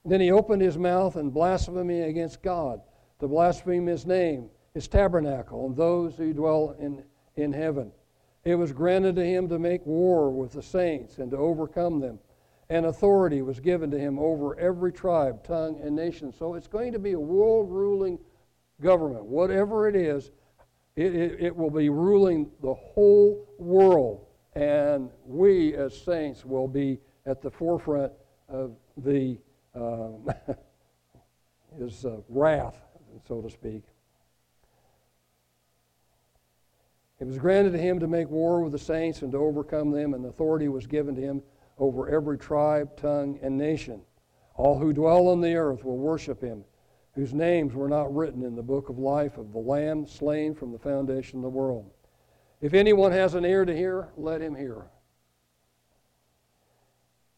Then 0.05 0.21
he 0.21 0.31
opened 0.31 0.61
his 0.61 0.77
mouth 0.77 1.15
and 1.15 1.33
blasphemy 1.33 2.01
against 2.01 2.41
God, 2.41 2.81
to 3.19 3.27
blaspheme 3.27 3.85
his 3.85 4.05
name, 4.05 4.49
his 4.73 4.87
tabernacle, 4.87 5.65
and 5.65 5.75
those 5.75 6.15
who 6.15 6.33
dwell 6.33 6.75
in, 6.79 7.03
in 7.35 7.53
heaven. 7.53 7.91
It 8.43 8.55
was 8.55 8.73
granted 8.73 9.15
to 9.15 9.25
him 9.25 9.47
to 9.49 9.59
make 9.59 9.85
war 9.85 10.29
with 10.29 10.51
the 10.51 10.63
saints 10.63 11.19
and 11.19 11.31
to 11.31 11.37
overcome 11.37 11.99
them. 11.99 12.19
And 12.69 12.85
authority 12.85 13.41
was 13.41 13.59
given 13.59 13.91
to 13.91 13.99
him 13.99 14.19
over 14.19 14.57
every 14.59 14.91
tribe, 14.91 15.43
tongue, 15.43 15.79
and 15.81 15.95
nation. 15.95 16.33
So 16.33 16.55
it's 16.55 16.67
going 16.67 16.91
to 16.93 16.99
be 16.99 17.13
a 17.13 17.19
world 17.19 17.69
ruling 17.71 18.19
government. 18.81 19.25
Whatever 19.25 19.87
it 19.87 19.95
is, 19.95 20.31
it, 20.95 21.15
it, 21.15 21.39
it 21.39 21.55
will 21.55 21.71
be 21.71 21.89
ruling 21.89 22.49
the 22.61 22.73
whole 22.73 23.47
world. 23.57 24.25
And 24.55 25.09
we 25.25 25.73
as 25.75 25.99
saints 25.99 26.45
will 26.45 26.67
be 26.67 26.99
at 27.25 27.41
the 27.41 27.49
forefront 27.49 28.11
of 28.49 28.75
the 28.97 29.37
um, 29.75 30.29
his 31.79 32.05
uh, 32.05 32.17
wrath, 32.29 32.77
so 33.27 33.41
to 33.41 33.49
speak. 33.49 33.83
It 37.19 37.27
was 37.27 37.37
granted 37.37 37.71
to 37.71 37.77
him 37.77 37.99
to 37.99 38.07
make 38.07 38.29
war 38.29 38.61
with 38.61 38.73
the 38.73 38.79
saints 38.79 39.21
and 39.21 39.31
to 39.31 39.37
overcome 39.37 39.91
them, 39.91 40.13
and 40.13 40.25
authority 40.25 40.67
was 40.67 40.85
given 40.85 41.15
to 41.15 41.21
him 41.21 41.41
over 41.77 42.09
every 42.09 42.37
tribe, 42.37 42.95
tongue, 42.97 43.39
and 43.41 43.57
nation. 43.57 44.01
All 44.55 44.77
who 44.77 44.93
dwell 44.93 45.29
on 45.29 45.41
the 45.41 45.55
earth 45.55 45.83
will 45.83 45.97
worship 45.97 46.41
him, 46.41 46.63
whose 47.15 47.33
names 47.33 47.73
were 47.73 47.89
not 47.89 48.13
written 48.13 48.43
in 48.43 48.55
the 48.55 48.63
book 48.63 48.89
of 48.89 48.97
life 48.97 49.37
of 49.37 49.51
the 49.53 49.59
Lamb 49.59 50.07
slain 50.07 50.55
from 50.55 50.71
the 50.71 50.79
foundation 50.79 51.39
of 51.39 51.43
the 51.43 51.49
world. 51.49 51.91
If 52.59 52.73
anyone 52.73 53.11
has 53.11 53.35
an 53.35 53.45
ear 53.45 53.65
to 53.65 53.75
hear, 53.75 54.09
let 54.17 54.41
him 54.41 54.55
hear. 54.55 54.85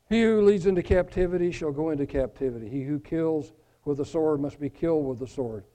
He 0.07 0.21
who 0.21 0.41
leads 0.41 0.65
into 0.65 0.83
captivity 0.83 1.51
shall 1.51 1.71
go 1.71 1.89
into 1.89 2.05
captivity. 2.05 2.69
He 2.69 2.83
who 2.83 2.99
kills 2.99 3.53
with 3.83 3.97
the 3.97 4.05
sword 4.05 4.39
must 4.39 4.59
be 4.59 4.69
killed 4.69 5.05
with 5.05 5.19
the 5.19 5.27
sword. 5.27 5.65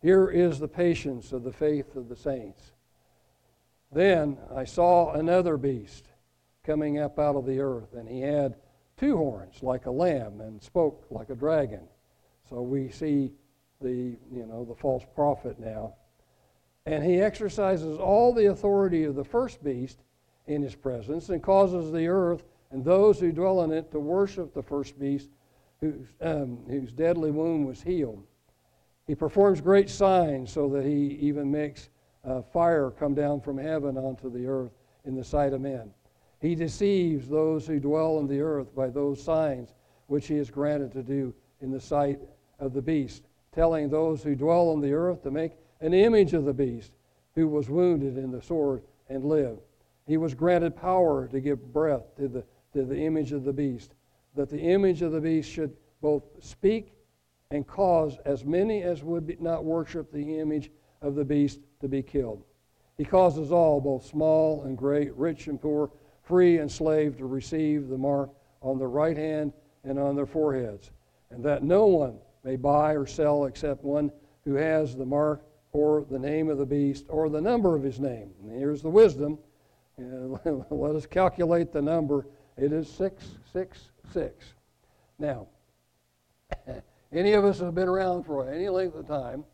Here 0.00 0.28
is 0.28 0.58
the 0.58 0.68
patience 0.68 1.32
of 1.32 1.44
the 1.44 1.52
faith 1.52 1.96
of 1.96 2.08
the 2.08 2.16
saints. 2.16 2.72
Then 3.92 4.38
I 4.54 4.64
saw 4.64 5.12
another 5.12 5.56
beast 5.56 6.08
coming 6.64 6.98
up 6.98 7.18
out 7.18 7.36
of 7.36 7.46
the 7.46 7.60
earth, 7.60 7.94
and 7.94 8.08
he 8.08 8.20
had 8.20 8.56
two 8.96 9.16
horns 9.16 9.62
like 9.62 9.86
a 9.86 9.90
lamb 9.90 10.40
and 10.40 10.62
spoke 10.62 11.06
like 11.10 11.30
a 11.30 11.34
dragon. 11.34 11.88
So 12.48 12.62
we 12.62 12.88
see 12.90 13.32
the, 13.80 14.16
you 14.32 14.46
know, 14.46 14.64
the 14.64 14.74
false 14.74 15.04
prophet 15.14 15.58
now. 15.58 15.94
And 16.86 17.04
he 17.04 17.20
exercises 17.20 17.98
all 17.98 18.32
the 18.32 18.46
authority 18.46 19.04
of 19.04 19.14
the 19.14 19.24
first 19.24 19.62
beast 19.62 19.98
in 20.46 20.62
his 20.62 20.74
presence 20.74 21.28
and 21.28 21.42
causes 21.42 21.92
the 21.92 22.06
earth 22.06 22.44
and 22.70 22.84
those 22.84 23.20
who 23.20 23.32
dwell 23.32 23.62
in 23.62 23.72
it 23.72 23.90
to 23.92 24.00
worship 24.00 24.54
the 24.54 24.62
first 24.62 24.98
beast 24.98 25.28
whose, 25.80 26.06
um, 26.20 26.58
whose 26.68 26.92
deadly 26.92 27.30
wound 27.30 27.66
was 27.66 27.82
healed. 27.82 28.24
He 29.06 29.14
performs 29.14 29.60
great 29.60 29.88
signs 29.88 30.50
so 30.50 30.68
that 30.70 30.84
he 30.84 31.18
even 31.20 31.50
makes 31.50 31.90
uh, 32.24 32.42
fire 32.42 32.90
come 32.90 33.14
down 33.14 33.40
from 33.40 33.58
heaven 33.58 33.96
onto 33.96 34.30
the 34.30 34.46
earth 34.46 34.72
in 35.04 35.14
the 35.14 35.24
sight 35.24 35.52
of 35.52 35.60
men. 35.60 35.90
He 36.40 36.54
deceives 36.54 37.28
those 37.28 37.66
who 37.66 37.80
dwell 37.80 38.18
on 38.18 38.26
the 38.26 38.40
earth 38.40 38.74
by 38.74 38.88
those 38.88 39.22
signs 39.22 39.74
which 40.06 40.26
he 40.26 40.36
is 40.36 40.50
granted 40.50 40.92
to 40.92 41.02
do 41.02 41.34
in 41.60 41.70
the 41.70 41.80
sight 41.80 42.18
of 42.58 42.72
the 42.72 42.82
beast, 42.82 43.24
telling 43.52 43.88
those 43.88 44.22
who 44.22 44.34
dwell 44.34 44.70
on 44.70 44.80
the 44.80 44.92
earth 44.92 45.22
to 45.22 45.30
make 45.30 45.52
an 45.80 45.94
image 45.94 46.34
of 46.34 46.44
the 46.44 46.52
beast 46.52 46.92
who 47.34 47.48
was 47.48 47.68
wounded 47.68 48.18
in 48.18 48.30
the 48.30 48.42
sword 48.42 48.82
and 49.08 49.24
lived. 49.24 49.60
He 50.06 50.16
was 50.16 50.34
granted 50.34 50.76
power 50.76 51.28
to 51.28 51.40
give 51.40 51.72
breath 51.72 52.16
to 52.16 52.28
the 52.28 52.44
to 52.72 52.84
the 52.84 52.96
image 52.96 53.32
of 53.32 53.44
the 53.44 53.52
beast, 53.52 53.94
that 54.34 54.48
the 54.48 54.60
image 54.60 55.02
of 55.02 55.12
the 55.12 55.20
beast 55.20 55.50
should 55.50 55.76
both 56.00 56.24
speak 56.40 56.92
and 57.50 57.66
cause 57.66 58.18
as 58.24 58.44
many 58.44 58.82
as 58.82 59.02
would 59.02 59.26
be, 59.26 59.36
not 59.40 59.64
worship 59.64 60.12
the 60.12 60.38
image 60.38 60.70
of 61.00 61.14
the 61.14 61.24
beast 61.24 61.60
to 61.80 61.88
be 61.88 62.02
killed. 62.02 62.44
He 62.96 63.04
causes 63.04 63.52
all, 63.52 63.80
both 63.80 64.04
small 64.04 64.64
and 64.64 64.76
great, 64.76 65.14
rich 65.14 65.46
and 65.46 65.60
poor, 65.60 65.90
free 66.22 66.58
and 66.58 66.70
slave, 66.70 67.16
to 67.18 67.26
receive 67.26 67.88
the 67.88 67.96
mark 67.96 68.30
on 68.60 68.78
their 68.78 68.88
right 68.88 69.16
hand 69.16 69.52
and 69.84 69.98
on 69.98 70.14
their 70.14 70.26
foreheads, 70.26 70.90
and 71.30 71.42
that 71.44 71.62
no 71.62 71.86
one 71.86 72.18
may 72.48 72.56
buy 72.56 72.94
or 72.94 73.04
sell 73.04 73.44
except 73.44 73.84
one 73.84 74.10
who 74.46 74.54
has 74.54 74.96
the 74.96 75.04
mark 75.04 75.44
or 75.72 76.06
the 76.10 76.18
name 76.18 76.48
of 76.48 76.56
the 76.56 76.64
beast 76.64 77.04
or 77.10 77.28
the 77.28 77.40
number 77.40 77.76
of 77.76 77.82
his 77.82 78.00
name. 78.00 78.30
And 78.42 78.58
here's 78.58 78.80
the 78.80 78.88
wisdom. 78.88 79.38
let 79.98 80.94
us 80.94 81.04
calculate 81.04 81.72
the 81.72 81.82
number 81.82 82.26
it 82.56 82.72
is 82.72 82.88
666. 82.88 84.54
Now, 85.18 85.46
any 87.12 87.34
of 87.34 87.44
us 87.44 87.58
who 87.58 87.66
have 87.66 87.74
been 87.74 87.86
around 87.86 88.24
for 88.24 88.50
any 88.50 88.70
length 88.70 88.96
of 88.96 89.06
time 89.06 89.44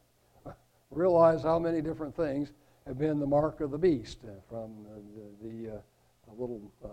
realize 0.92 1.42
how 1.42 1.58
many 1.58 1.80
different 1.80 2.14
things 2.14 2.52
have 2.86 2.96
been 2.96 3.18
the 3.18 3.26
mark 3.26 3.60
of 3.60 3.72
the 3.72 3.78
beast, 3.78 4.18
uh, 4.24 4.30
from 4.48 4.70
the, 5.42 5.48
the, 5.48 5.74
uh, 5.74 5.78
the 6.28 6.40
little 6.40 6.62
uh, 6.84 6.88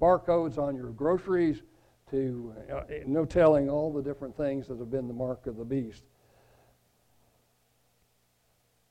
barcodes 0.00 0.58
on 0.58 0.76
your 0.76 0.90
groceries 0.90 1.62
to 2.10 2.54
uh, 2.70 2.82
no 3.06 3.24
telling 3.24 3.68
all 3.68 3.92
the 3.92 4.02
different 4.02 4.36
things 4.36 4.68
that 4.68 4.78
have 4.78 4.90
been 4.90 5.08
the 5.08 5.14
mark 5.14 5.46
of 5.46 5.56
the 5.56 5.64
beast. 5.64 6.04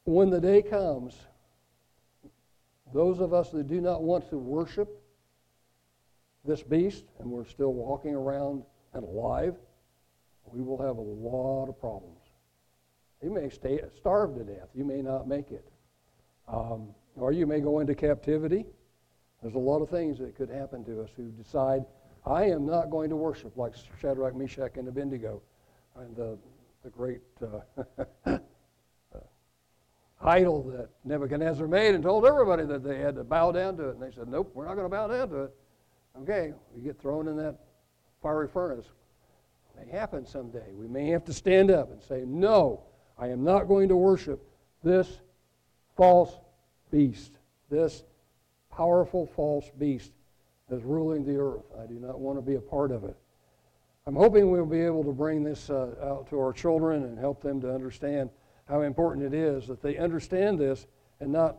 When 0.06 0.30
the 0.30 0.42
day 0.42 0.62
comes, 0.62 1.18
those 2.94 3.20
of 3.20 3.34
us 3.34 3.50
that 3.52 3.68
do 3.68 3.80
not 3.80 4.04
want 4.04 4.30
to 4.30 4.38
worship 4.38 5.02
this 6.46 6.62
beast 6.62 7.06
and 7.20 7.30
we're 7.30 7.46
still 7.46 7.74
walking 7.74 8.14
around 8.14 8.64
and 8.94 9.04
alive, 9.04 9.56
we 10.46 10.62
will 10.62 10.82
have 10.82 10.98
a 10.98 11.02
lot 11.02 11.70
of 11.70 11.80
problems. 11.80 12.20
You 13.22 13.32
may 13.32 13.50
stay, 13.50 13.80
starve 13.96 14.36
to 14.36 14.44
death. 14.44 14.68
You 14.76 14.84
may 14.84 15.02
not 15.02 15.28
make 15.28 15.52
it. 15.52 15.66
Um, 16.48 16.90
or 17.16 17.32
you 17.32 17.48
may 17.48 17.62
go 17.62 17.80
into 17.80 17.96
captivity. 17.96 18.66
There's 19.42 19.56
a 19.56 19.60
lot 19.60 19.82
of 19.82 19.90
things 19.90 20.20
that 20.20 20.36
could 20.36 20.50
happen 20.50 20.84
to 20.86 21.02
us 21.02 21.10
who 21.16 21.30
decide, 21.32 21.86
I 22.26 22.46
am 22.46 22.66
not 22.66 22.90
going 22.90 23.10
to 23.10 23.16
worship 23.16 23.58
like 23.58 23.74
Shadrach, 24.00 24.36
Meshach, 24.36 24.78
and 24.78 24.88
Abednego, 24.88 25.42
and 25.98 26.16
the, 26.16 26.38
the 26.84 26.90
great 26.90 27.22
uh, 28.26 28.38
idol 30.22 30.64
that 30.64 30.90
Nebuchadnezzar 31.04 31.68
made 31.68 31.96
and 31.96 32.04
told 32.04 32.26
everybody 32.26 32.66
that 32.66 32.84
they 32.84 33.00
had 33.00 33.16
to 33.16 33.24
bow 33.24 33.52
down 33.52 33.76
to 33.78 33.90
it. 33.90 33.96
And 33.96 34.02
they 34.02 34.12
said, 34.12 34.30
Nope, 34.30 34.52
we're 34.54 34.66
not 34.66 34.76
going 34.76 34.86
to 34.86 34.90
bow 34.90 35.08
down 35.08 35.30
to 35.30 35.44
it. 35.44 35.56
Okay, 36.22 36.54
we 36.74 36.82
get 36.82 37.00
thrown 37.00 37.28
in 37.28 37.36
that 37.38 37.58
fiery 38.22 38.48
furnace. 38.48 38.86
It 39.76 39.86
may 39.86 39.92
happen 39.92 40.26
someday. 40.26 40.72
We 40.74 40.88
may 40.88 41.08
have 41.10 41.26
to 41.26 41.34
stand 41.34 41.72
up 41.72 41.92
and 41.92 42.02
say, 42.02 42.24
No, 42.26 42.84
I 43.18 43.28
am 43.28 43.44
not 43.44 43.68
going 43.68 43.90
to 43.90 43.98
worship 43.98 44.42
this 44.82 45.20
false 45.98 46.38
beast, 46.90 47.34
this 47.70 48.04
powerful 48.72 49.26
false 49.36 49.70
beast 49.78 50.12
that's 50.70 50.84
ruling 50.84 51.26
the 51.26 51.38
earth. 51.38 51.66
I 51.82 51.86
do 51.86 51.96
not 51.96 52.20
want 52.20 52.38
to 52.38 52.42
be 52.42 52.56
a 52.56 52.62
part 52.62 52.92
of 52.92 53.04
it. 53.04 53.16
I'm 54.06 54.16
hoping 54.16 54.52
we'll 54.52 54.66
be 54.66 54.82
able 54.82 55.04
to 55.04 55.14
bring 55.14 55.44
this 55.44 55.70
uh, 55.70 55.96
out 56.04 56.30
to 56.30 56.40
our 56.40 56.52
children 56.52 57.04
and 57.04 57.18
help 57.18 57.42
them 57.42 57.62
to 57.62 57.74
understand 57.74 58.30
how 58.68 58.82
important 58.82 59.26
it 59.26 59.34
is 59.34 59.68
that 59.68 59.82
they 59.82 59.98
understand 59.98 60.60
this 60.60 60.88
and 61.20 61.32
not 61.32 61.58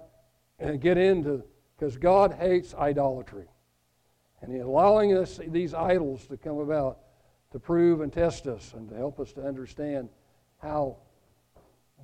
and 0.59 0.81
get 0.81 0.97
into, 0.97 1.43
because 1.77 1.97
God 1.97 2.33
hates 2.33 2.75
idolatry. 2.75 3.47
And 4.41 4.53
He's 4.53 4.63
allowing 4.63 5.17
us 5.17 5.41
these 5.49 5.75
idols 5.75 6.27
to 6.29 6.37
come 6.37 6.59
about 6.59 6.99
to 7.53 7.59
prove 7.59 8.01
and 8.01 8.13
test 8.13 8.47
us 8.47 8.73
and 8.75 8.89
to 8.89 8.95
help 8.95 9.19
us 9.21 9.33
to 9.33 9.45
understand 9.45 10.09
how 10.59 10.97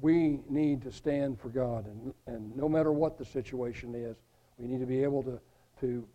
we 0.01 0.41
need 0.49 0.83
to 0.83 0.93
stand 0.93 1.39
for 1.39 1.49
God. 1.49 1.87
And, 1.87 2.15
and 2.27 2.57
no 2.57 2.69
matter 2.69 2.93
what 2.93 3.19
the 3.19 3.25
situation 3.25 3.95
is, 3.95 4.17
we 4.59 4.67
need 4.67 4.81
to 4.81 4.87
be 4.87 5.03
able 5.03 5.23
to, 5.23 5.41
to 5.81 6.07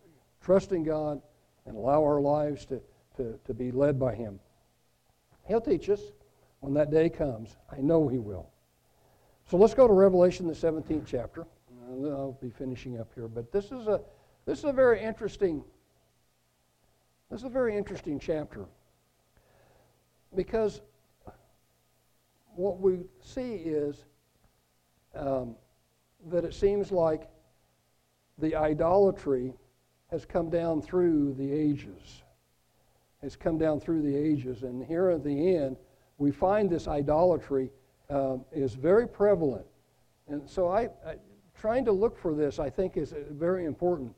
trust 0.45 0.71
in 0.71 0.83
God 0.83 1.19
and 1.65 1.75
allow 1.75 2.03
our 2.03 2.21
lives 2.21 2.65
to, 2.67 2.79
to, 3.17 3.39
to 3.45 3.53
be 3.53 3.71
led 3.71 3.99
by 3.99 4.13
Him. 4.13 4.39
He'll 5.47 5.59
teach 5.59 5.89
us 5.89 6.01
when 6.59 6.75
that 6.75 6.91
day 6.91 7.09
comes. 7.09 7.57
I 7.71 7.81
know 7.81 8.07
He 8.07 8.19
will. 8.19 8.47
So 9.49 9.57
let's 9.57 9.73
go 9.73 9.87
to 9.87 9.93
Revelation, 9.93 10.47
the 10.47 10.53
17th 10.53 11.05
chapter. 11.07 11.47
I'll 11.89 12.37
be 12.41 12.49
finishing 12.49 12.99
up 12.99 13.11
here, 13.15 13.27
but 13.27 13.51
this 13.51 13.65
is 13.65 13.87
a 13.87 14.01
this 14.45 14.59
is 14.59 14.65
a 14.65 14.73
very 14.73 15.01
interesting 15.01 15.63
this 17.29 17.41
is 17.41 17.45
a 17.45 17.49
very 17.49 17.77
interesting 17.77 18.19
chapter 18.19 18.65
because 20.35 20.81
what 22.55 22.79
we 22.79 23.05
see 23.21 23.53
is 23.53 24.05
um, 25.15 25.55
that 26.27 26.43
it 26.43 26.53
seems 26.53 26.91
like 26.91 27.29
the 28.39 28.55
idolatry 28.55 29.53
has 30.11 30.25
come 30.25 30.49
down 30.49 30.81
through 30.81 31.33
the 31.33 31.51
ages. 31.51 32.21
Has 33.21 33.35
come 33.35 33.57
down 33.57 33.79
through 33.79 34.01
the 34.01 34.15
ages, 34.15 34.63
and 34.63 34.85
here 34.85 35.09
at 35.09 35.23
the 35.23 35.55
end, 35.55 35.77
we 36.17 36.31
find 36.31 36.69
this 36.69 36.87
idolatry 36.87 37.71
um, 38.09 38.45
is 38.51 38.75
very 38.75 39.07
prevalent. 39.07 39.65
And 40.27 40.47
so 40.49 40.69
I, 40.69 40.89
I, 41.05 41.15
trying 41.59 41.85
to 41.85 41.91
look 41.91 42.17
for 42.17 42.33
this, 42.33 42.59
I 42.59 42.69
think, 42.69 42.97
is 42.97 43.13
uh, 43.13 43.17
very 43.31 43.65
important. 43.65 44.13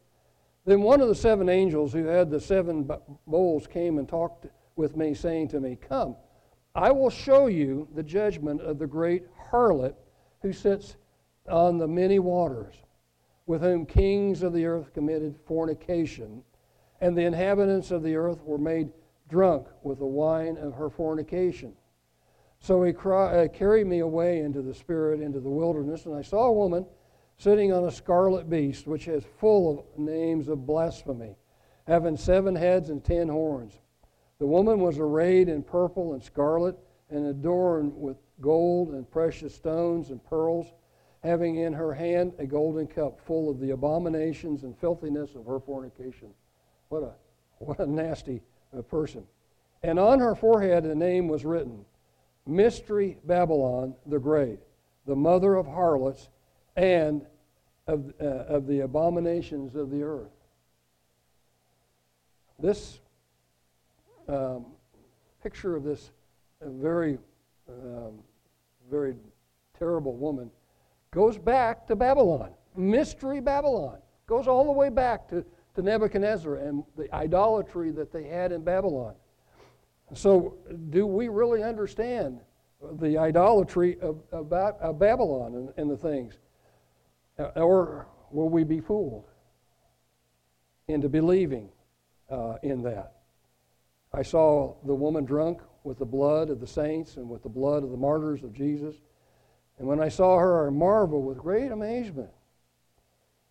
Then 0.65 0.81
one 0.81 0.99
of 0.99 1.07
the 1.07 1.15
seven 1.15 1.47
angels 1.47 1.93
who 1.93 2.05
had 2.05 2.29
the 2.29 2.39
seven 2.39 2.89
bowls 3.25 3.67
came 3.67 3.97
and 3.97 4.07
talked 4.07 4.47
with 4.75 4.97
me, 4.97 5.13
saying 5.13 5.47
to 5.49 5.59
me, 5.59 5.77
Come, 5.77 6.15
I 6.75 6.91
will 6.91 7.09
show 7.09 7.47
you 7.47 7.87
the 7.95 8.03
judgment 8.03 8.61
of 8.61 8.77
the 8.77 8.87
great 8.87 9.23
harlot 9.51 9.95
who 10.41 10.51
sits 10.51 10.97
on 11.49 11.77
the 11.77 11.87
many 11.87 12.19
waters, 12.19 12.75
with 13.47 13.61
whom 13.61 13.85
kings 13.85 14.43
of 14.43 14.53
the 14.53 14.65
earth 14.65 14.93
committed 14.93 15.35
fornication, 15.45 16.43
and 17.01 17.17
the 17.17 17.25
inhabitants 17.25 17.89
of 17.89 18.03
the 18.03 18.15
earth 18.15 18.43
were 18.43 18.57
made 18.57 18.89
drunk 19.29 19.67
with 19.81 19.99
the 19.99 20.05
wine 20.05 20.57
of 20.57 20.75
her 20.75 20.89
fornication. 20.89 21.73
So 22.59 22.83
he 22.83 22.93
cry, 22.93 23.45
uh, 23.45 23.47
carried 23.47 23.87
me 23.87 23.99
away 23.99 24.39
into 24.39 24.61
the 24.61 24.73
spirit, 24.73 25.21
into 25.21 25.39
the 25.39 25.49
wilderness, 25.49 26.05
and 26.05 26.15
I 26.15 26.21
saw 26.21 26.45
a 26.45 26.53
woman 26.53 26.85
sitting 27.37 27.71
on 27.71 27.85
a 27.85 27.91
scarlet 27.91 28.49
beast, 28.49 28.87
which 28.87 29.07
is 29.07 29.23
full 29.39 29.79
of 29.79 29.99
names 29.99 30.47
of 30.47 30.65
blasphemy, 30.65 31.35
having 31.85 32.17
seven 32.17 32.55
heads 32.55 32.89
and 32.89 33.03
ten 33.03 33.27
horns. 33.27 33.73
The 34.39 34.47
woman 34.47 34.79
was 34.79 34.99
arrayed 34.99 35.49
in 35.49 35.63
purple 35.63 36.13
and 36.13 36.23
scarlet, 36.23 36.77
and 37.09 37.27
adorned 37.27 37.93
with 37.95 38.17
gold 38.41 38.89
and 38.89 39.09
precious 39.09 39.55
stones 39.55 40.09
and 40.09 40.23
pearls, 40.23 40.73
having 41.23 41.57
in 41.57 41.73
her 41.73 41.93
hand 41.93 42.33
a 42.39 42.45
golden 42.45 42.87
cup 42.87 43.19
full 43.25 43.49
of 43.49 43.59
the 43.59 43.71
abominations 43.71 44.63
and 44.63 44.77
filthiness 44.77 45.35
of 45.35 45.45
her 45.45 45.59
fornication. 45.59 46.29
What 46.89 47.03
a, 47.03 47.11
what 47.59 47.79
a 47.79 47.85
nasty 47.85 48.41
uh, 48.77 48.81
person. 48.83 49.23
And 49.83 49.99
on 49.99 50.19
her 50.19 50.35
forehead 50.35 50.85
a 50.85 50.95
name 50.95 51.27
was 51.27 51.45
written 51.45 51.85
Mystery 52.45 53.17
Babylon 53.25 53.93
the 54.05 54.19
Great, 54.19 54.59
the 55.05 55.15
mother 55.15 55.55
of 55.55 55.65
harlots 55.65 56.29
and 56.75 57.25
of, 57.87 58.13
uh, 58.21 58.25
of 58.25 58.67
the 58.67 58.81
abominations 58.81 59.75
of 59.75 59.89
the 59.89 60.03
earth. 60.03 60.31
This 62.59 62.99
um, 64.27 64.65
picture 65.43 65.75
of 65.75 65.83
this 65.83 66.11
very, 66.61 67.17
um, 67.69 68.13
very 68.89 69.15
terrible 69.77 70.15
woman 70.15 70.49
goes 71.17 71.35
back 71.35 71.87
to 71.87 71.95
Babylon. 71.95 72.51
Mystery 72.75 73.41
Babylon. 73.41 73.97
Goes 74.27 74.47
all 74.47 74.65
the 74.65 74.71
way 74.71 74.89
back 74.89 75.27
to, 75.29 75.43
to 75.73 75.81
Nebuchadnezzar 75.81 76.57
and 76.57 76.83
the 76.95 77.11
idolatry 77.11 77.89
that 77.89 78.13
they 78.13 78.25
had 78.25 78.51
in 78.51 78.63
Babylon. 78.63 79.15
So, 80.13 80.57
do 80.91 81.07
we 81.07 81.27
really 81.27 81.63
understand 81.63 82.39
the 82.99 83.17
idolatry 83.17 83.97
of, 83.99 84.21
of, 84.31 84.47
Babylon 84.99 85.55
and, 85.55 85.73
and, 85.75 85.89
the 85.89 85.97
things? 85.97 86.37
Or 87.55 88.07
will 88.29 88.49
we 88.49 88.63
be 88.63 88.79
fooled 88.79 89.25
into 90.87 91.09
believing 91.09 91.69
uh, 92.29 92.57
in 92.61 92.83
that? 92.83 93.13
I 94.13 94.21
saw 94.21 94.75
the 94.85 94.93
woman 94.93 95.25
drunk 95.25 95.61
with 95.83 95.97
the 95.97 96.05
blood 96.05 96.51
of 96.51 96.59
the 96.59 96.67
saints 96.67 97.17
and 97.17 97.27
with 97.27 97.41
the 97.41 97.49
blood 97.49 97.83
of 97.83 97.89
the 97.89 97.97
martyrs 97.97 98.43
of 98.43 98.53
Jesus. 98.53 98.97
And 99.77 99.87
when 99.87 100.01
I 100.01 100.09
saw 100.09 100.37
her, 100.37 100.67
I 100.67 100.69
marveled 100.69 101.25
with 101.25 101.37
great 101.37 101.71
amazement. 101.71 102.29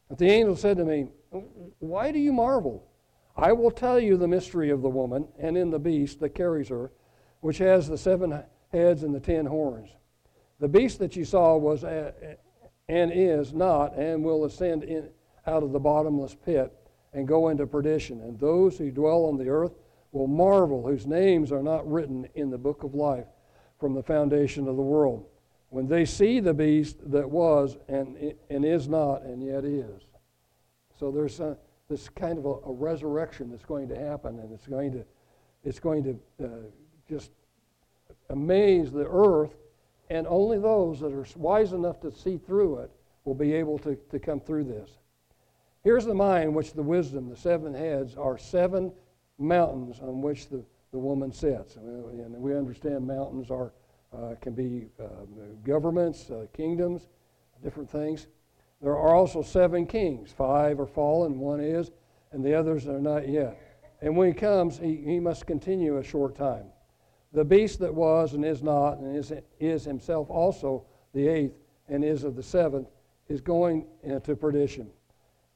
But 0.09 0.19
the 0.19 0.29
angel 0.29 0.57
said 0.57 0.77
to 0.79 0.85
me, 0.85 1.09
Why 1.79 2.13
do 2.13 2.19
you 2.19 2.33
marvel? 2.33 2.87
I 3.37 3.53
will 3.53 3.71
tell 3.71 4.01
you 4.01 4.17
the 4.17 4.29
mystery 4.29 4.71
of 4.71 4.83
the 4.83 4.89
woman 4.89 5.29
and 5.39 5.57
in 5.57 5.71
the 5.71 5.79
beast 5.79 6.21
that 6.21 6.31
carries 6.31 6.69
her, 6.69 6.91
which 7.41 7.59
has 7.59 7.87
the 7.87 7.99
seven 7.99 8.43
heads 8.73 9.03
and 9.03 9.15
the 9.15 9.21
ten 9.21 9.47
horns. 9.47 9.91
The 10.59 10.69
beast 10.69 10.99
that 11.01 11.17
you 11.17 11.25
saw 11.25 11.57
was 11.57 11.85
a, 11.85 12.37
and 12.89 13.13
is 13.13 13.53
not 13.53 13.97
and 13.97 14.25
will 14.25 14.45
ascend 14.45 14.85
in, 14.85 15.11
out 15.47 15.63
of 15.63 15.73
the 15.73 15.79
bottomless 15.79 16.35
pit 16.35 16.73
and 17.13 17.29
go 17.29 17.49
into 17.49 17.67
perdition. 17.67 18.21
And 18.23 18.39
those 18.39 18.79
who 18.79 18.91
dwell 18.91 19.27
on 19.27 19.37
the 19.37 19.49
earth 19.49 19.75
will 20.13 20.27
marvel, 20.27 20.87
whose 20.87 21.07
names 21.07 21.53
are 21.53 21.63
not 21.63 21.91
written 21.91 22.27
in 22.35 22.51
the 22.51 22.59
book 22.59 22.85
of 22.85 22.95
life 22.95 23.27
from 23.79 23.95
the 23.95 24.03
foundation 24.03 24.67
of 24.67 24.77
the 24.77 24.83
world, 24.83 25.27
when 25.71 25.87
they 25.89 26.05
see 26.05 26.41
the 26.41 26.55
beast 26.55 26.99
that 27.11 27.29
was 27.29 27.77
and, 27.89 28.35
and 28.51 28.65
is 28.65 28.89
not 28.89 29.23
and 29.23 29.43
yet 29.43 29.65
is. 29.65 30.03
So 30.99 31.11
there's 31.11 31.41
a, 31.41 31.57
this 31.89 32.09
kind 32.09 32.39
of 32.39 32.47
a, 32.47 32.55
a, 32.69 32.73
resurrection 32.73 33.51
that's 33.51 33.65
going 33.65 33.89
to 33.89 33.97
happen, 33.99 34.39
and 34.39 34.53
it's 34.53 34.67
going 34.67 34.93
to, 34.93 35.05
it's 35.65 35.79
going 35.79 36.03
to 36.05 36.45
uh, 36.45 36.49
just 37.09 37.31
amaze 38.31 38.91
the 38.91 39.07
earth, 39.07 39.55
and 40.11 40.27
only 40.27 40.59
those 40.59 41.01
that 41.01 41.13
are 41.13 41.27
wise 41.37 41.73
enough 41.73 42.01
to 42.01 42.13
see 42.13 42.39
through 42.39 42.79
it 42.79 42.91
will 43.25 43.35
be 43.35 43.53
able 43.53 43.79
to, 43.79 43.97
to 44.11 44.19
come 44.19 44.41
through 44.41 44.65
this. 44.65 44.91
Here's 45.85 46.05
the 46.05 46.15
mind 46.15 46.55
which 46.55 46.73
the 46.73 46.83
wisdom, 46.83 47.29
the 47.29 47.37
seven 47.37 47.75
heads, 47.75 48.17
are 48.17 48.39
seven 48.39 48.93
mountains 49.39 50.01
on 50.01 50.21
which 50.21 50.49
the, 50.49 50.65
the 50.93 50.99
woman 50.99 51.33
sits. 51.33 51.77
And 51.77 52.35
we 52.35 52.57
understand 52.57 53.07
mountains 53.07 53.51
are, 53.51 53.73
uh, 54.17 54.35
can 54.41 54.55
be 54.55 54.87
uh, 55.01 55.05
governments, 55.65 56.31
uh, 56.31 56.47
kingdoms, 56.57 57.09
different 57.63 57.91
things. 57.91 58.27
There 58.81 58.97
are 58.97 59.15
also 59.15 59.43
seven 59.43 59.87
kings. 59.87 60.33
Five 60.33 60.81
are 60.81 60.87
fallen, 60.87 61.39
one 61.39 61.61
is, 61.61 61.91
and 62.33 62.45
the 62.45 62.55
others 62.55 62.87
are 62.87 63.01
not 63.01 63.29
yet. 63.29 63.59
And 64.03 64.17
when 64.17 64.29
he 64.29 64.35
comes, 64.35 64.79
he, 64.79 64.97
he 64.97 65.19
must 65.19 65.47
continue 65.47 65.97
a 65.99 66.05
short 66.05 66.37
time. 66.37 66.67
The 67.33 67.45
beast 67.45 67.79
that 67.81 67.95
was 67.95 68.35
and 68.35 68.45
is 68.45 68.63
not, 68.63 68.99
and 68.99 69.17
is, 69.17 69.33
is 69.59 69.85
himself 69.85 70.31
also 70.31 70.85
the 71.15 71.27
eighth, 71.27 71.59
and 71.89 72.05
is 72.05 72.25
of 72.25 72.37
the 72.37 72.43
seventh, 72.43 72.89
is 73.29 73.41
going 73.41 73.87
into 74.03 74.37
perdition. 74.37 74.91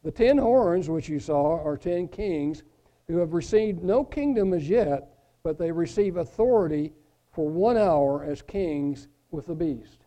The 0.02 0.10
ten 0.10 0.38
horns 0.38 0.88
which 0.88 1.08
you 1.08 1.20
saw 1.20 1.62
are 1.62 1.76
ten 1.76 2.08
kings 2.08 2.62
who 3.06 3.18
have 3.18 3.34
received 3.34 3.82
no 3.82 4.04
kingdom 4.04 4.54
as 4.54 4.68
yet, 4.68 5.08
but 5.42 5.58
they 5.58 5.70
receive 5.70 6.16
authority 6.16 6.92
for 7.32 7.48
one 7.48 7.76
hour 7.76 8.24
as 8.24 8.42
kings 8.42 9.08
with 9.30 9.46
the 9.46 9.54
beast. 9.54 10.00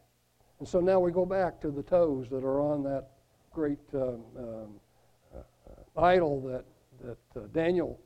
And 0.59 0.67
so 0.67 0.80
now 0.80 0.99
we 0.99 1.11
go 1.11 1.26
back 1.26 1.59
to 1.61 1.71
the 1.71 1.84
toes 1.84 2.30
that 2.30 2.43
are 2.43 2.61
on 2.61 2.84
that 2.84 3.09
great 3.51 3.80
um, 3.93 4.21
um, 4.38 4.80
uh, 5.36 6.01
idol 6.01 6.41
that, 6.41 6.65
that 7.03 7.41
uh, 7.41 7.47
Daniel 7.53 7.99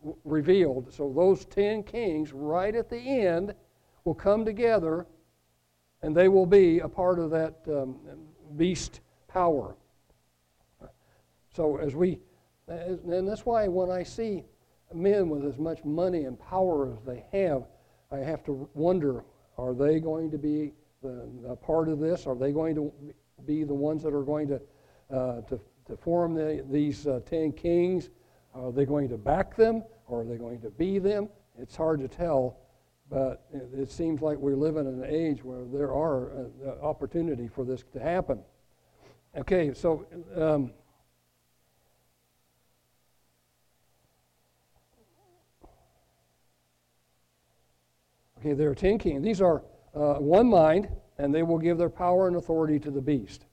w- 0.00 0.18
revealed. 0.24 0.92
So 0.92 1.12
those 1.14 1.44
ten 1.44 1.82
kings, 1.82 2.32
right 2.32 2.74
at 2.74 2.88
the 2.88 2.98
end, 2.98 3.54
will 4.04 4.14
come 4.14 4.44
together 4.44 5.06
and 6.02 6.16
they 6.16 6.28
will 6.28 6.46
be 6.46 6.78
a 6.78 6.88
part 6.88 7.18
of 7.18 7.30
that 7.30 7.56
um, 7.68 7.96
beast 8.56 9.00
power. 9.26 9.76
So 11.54 11.76
as 11.78 11.94
we, 11.94 12.20
as, 12.68 13.00
and 13.00 13.26
that's 13.26 13.44
why 13.44 13.66
when 13.66 13.90
I 13.90 14.04
see 14.04 14.44
men 14.94 15.28
with 15.28 15.44
as 15.44 15.58
much 15.58 15.84
money 15.84 16.24
and 16.24 16.38
power 16.38 16.92
as 16.92 17.02
they 17.04 17.24
have, 17.32 17.64
I 18.10 18.18
have 18.18 18.42
to 18.44 18.68
wonder: 18.74 19.24
Are 19.56 19.74
they 19.74 20.00
going 20.00 20.30
to 20.30 20.38
be 20.38 20.72
the, 21.02 21.56
part 21.56 21.88
of 21.88 21.98
this? 21.98 22.26
Are 22.26 22.34
they 22.34 22.52
going 22.52 22.74
to 22.74 22.92
be 23.46 23.64
the 23.64 23.74
ones 23.74 24.02
that 24.02 24.14
are 24.14 24.22
going 24.22 24.48
to 24.48 24.60
uh, 25.14 25.40
to, 25.42 25.60
to 25.86 25.96
form 25.96 26.34
the, 26.34 26.64
these 26.70 27.06
uh, 27.06 27.20
ten 27.26 27.52
kings? 27.52 28.10
Are 28.54 28.72
they 28.72 28.84
going 28.84 29.08
to 29.10 29.16
back 29.16 29.56
them, 29.56 29.84
or 30.06 30.22
are 30.22 30.24
they 30.24 30.36
going 30.36 30.60
to 30.62 30.70
be 30.70 30.98
them? 30.98 31.28
It's 31.58 31.76
hard 31.76 32.00
to 32.00 32.08
tell, 32.08 32.58
but 33.10 33.46
it, 33.52 33.68
it 33.72 33.90
seems 33.90 34.22
like 34.22 34.38
we 34.38 34.54
live 34.54 34.76
in 34.76 34.86
an 34.86 35.04
age 35.06 35.44
where 35.44 35.64
there 35.64 35.92
are 35.92 36.46
uh, 36.66 36.70
opportunity 36.82 37.46
for 37.46 37.64
this 37.64 37.84
to 37.92 38.00
happen. 38.00 38.40
Okay, 39.36 39.74
so. 39.74 40.06
Um, 40.34 40.72
Okay, 48.38 48.52
there 48.52 48.70
are 48.70 48.74
ten 48.74 48.98
kings. 48.98 49.22
These 49.22 49.40
are 49.40 49.62
uh, 49.94 50.14
one 50.14 50.48
mind, 50.48 50.88
and 51.18 51.34
they 51.34 51.42
will 51.42 51.58
give 51.58 51.76
their 51.76 51.90
power 51.90 52.28
and 52.28 52.36
authority 52.36 52.78
to 52.80 52.90
the 52.90 53.00
beast. 53.00 53.46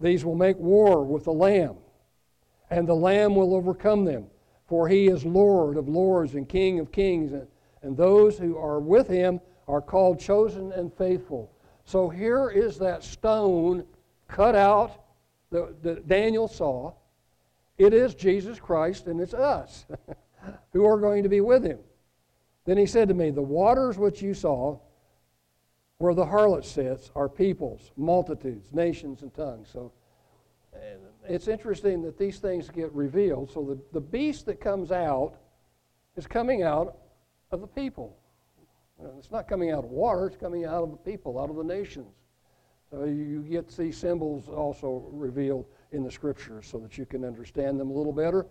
These 0.00 0.24
will 0.24 0.34
make 0.34 0.58
war 0.58 1.02
with 1.02 1.24
the 1.24 1.32
Lamb, 1.32 1.76
and 2.70 2.86
the 2.86 2.94
Lamb 2.94 3.34
will 3.34 3.54
overcome 3.54 4.04
them, 4.04 4.26
for 4.66 4.88
he 4.88 5.06
is 5.06 5.24
Lord 5.24 5.76
of 5.76 5.88
lords 5.88 6.34
and 6.34 6.48
King 6.48 6.78
of 6.78 6.92
kings, 6.92 7.32
and, 7.32 7.46
and 7.82 7.96
those 7.96 8.36
who 8.36 8.58
are 8.58 8.80
with 8.80 9.08
him 9.08 9.40
are 9.66 9.80
called 9.80 10.20
chosen 10.20 10.72
and 10.72 10.92
faithful. 10.92 11.50
So 11.84 12.08
here 12.08 12.50
is 12.50 12.78
that 12.78 13.02
stone 13.02 13.84
cut 14.28 14.54
out 14.54 15.04
that, 15.50 15.82
that 15.82 16.08
Daniel 16.08 16.48
saw. 16.48 16.92
It 17.78 17.94
is 17.94 18.14
Jesus 18.14 18.60
Christ, 18.60 19.06
and 19.06 19.20
it's 19.20 19.34
us 19.34 19.86
who 20.72 20.84
are 20.84 20.98
going 20.98 21.22
to 21.22 21.28
be 21.28 21.40
with 21.40 21.64
him. 21.64 21.78
Then 22.64 22.76
he 22.76 22.86
said 22.86 23.08
to 23.08 23.14
me, 23.14 23.30
The 23.30 23.42
waters 23.42 23.98
which 23.98 24.22
you 24.22 24.34
saw, 24.34 24.78
where 25.98 26.14
the 26.14 26.24
harlot 26.24 26.64
sits, 26.64 27.10
are 27.14 27.28
peoples, 27.28 27.92
multitudes, 27.96 28.72
nations, 28.72 29.22
and 29.22 29.34
tongues. 29.34 29.68
So 29.72 29.92
it's 31.28 31.48
interesting 31.48 32.02
that 32.02 32.18
these 32.18 32.38
things 32.38 32.68
get 32.68 32.92
revealed. 32.92 33.50
So 33.50 33.62
the, 33.62 33.78
the 33.92 34.00
beast 34.00 34.46
that 34.46 34.60
comes 34.60 34.90
out 34.90 35.36
is 36.16 36.26
coming 36.26 36.62
out 36.62 36.96
of 37.50 37.60
the 37.60 37.66
people. 37.66 38.16
It's 39.18 39.30
not 39.30 39.48
coming 39.48 39.70
out 39.70 39.84
of 39.84 39.90
water, 39.90 40.26
it's 40.26 40.36
coming 40.36 40.64
out 40.64 40.82
of 40.82 40.90
the 40.90 40.96
people, 40.96 41.38
out 41.38 41.50
of 41.50 41.56
the 41.56 41.64
nations. 41.64 42.14
So 42.90 43.04
you 43.04 43.44
get 43.48 43.68
these 43.76 43.96
symbols 43.96 44.48
also 44.48 45.08
revealed 45.10 45.66
in 45.92 46.04
the 46.04 46.10
scriptures 46.10 46.66
so 46.70 46.78
that 46.78 46.98
you 46.98 47.06
can 47.06 47.24
understand 47.24 47.80
them 47.80 47.90
a 47.90 47.92
little 47.92 48.12
better 48.12 48.46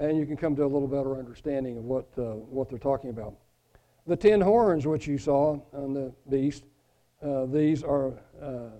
and 0.00 0.18
you 0.18 0.24
can 0.26 0.36
come 0.36 0.56
to 0.56 0.64
a 0.64 0.66
little 0.66 0.88
better 0.88 1.18
understanding 1.18 1.76
of 1.76 1.84
what, 1.84 2.08
uh, 2.18 2.32
what 2.32 2.68
they're 2.70 2.78
talking 2.78 3.10
about. 3.10 3.34
The 4.06 4.16
ten 4.16 4.40
horns 4.40 4.86
which 4.86 5.06
you 5.06 5.18
saw 5.18 5.60
on 5.72 5.92
the 5.92 6.12
beast, 6.28 6.64
uh, 7.22 7.44
these 7.46 7.84
are 7.84 8.14
uh, 8.42 8.70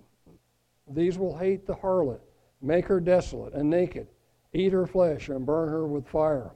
these 0.91 1.19
will 1.19 1.37
hate 1.37 1.67
the 1.67 1.75
harlot, 1.75 2.21
make 2.61 2.87
her 2.87 2.99
desolate 2.99 3.53
and 3.53 3.71
naked, 3.71 4.09
eat 4.53 4.73
her 4.73 4.87
flesh 4.87 5.29
and 5.29 5.47
burn 5.47 5.69
her 5.69 5.87
with 5.87 6.09
fire. 6.09 6.51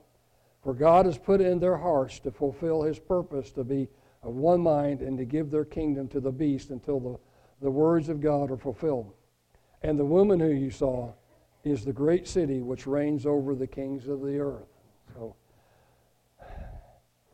For 0.62 0.72
God 0.74 1.06
has 1.06 1.18
put 1.18 1.40
in 1.40 1.60
their 1.60 1.76
hearts 1.76 2.18
to 2.20 2.30
fulfill 2.32 2.82
His 2.82 2.98
purpose 2.98 3.52
to 3.52 3.62
be 3.62 3.86
of 4.22 4.34
one 4.34 4.60
mind 4.60 5.02
and 5.02 5.18
to 5.18 5.26
give 5.26 5.50
their 5.50 5.66
kingdom 5.66 6.08
to 6.08 6.20
the 6.20 6.32
beast 6.32 6.70
until 6.70 6.98
the, 6.98 7.18
the 7.60 7.70
words 7.70 8.08
of 8.08 8.22
God 8.22 8.50
are 8.50 8.56
fulfilled. 8.56 9.12
And 9.82 9.98
the 9.98 10.04
woman 10.04 10.40
who 10.40 10.48
you 10.48 10.70
saw 10.70 11.12
is 11.64 11.84
the 11.84 11.92
great 11.92 12.28
city 12.28 12.60
which 12.60 12.86
reigns 12.86 13.26
over 13.26 13.54
the 13.54 13.66
kings 13.66 14.08
of 14.08 14.20
the 14.20 14.38
earth. 14.38 14.68
So 15.14 15.34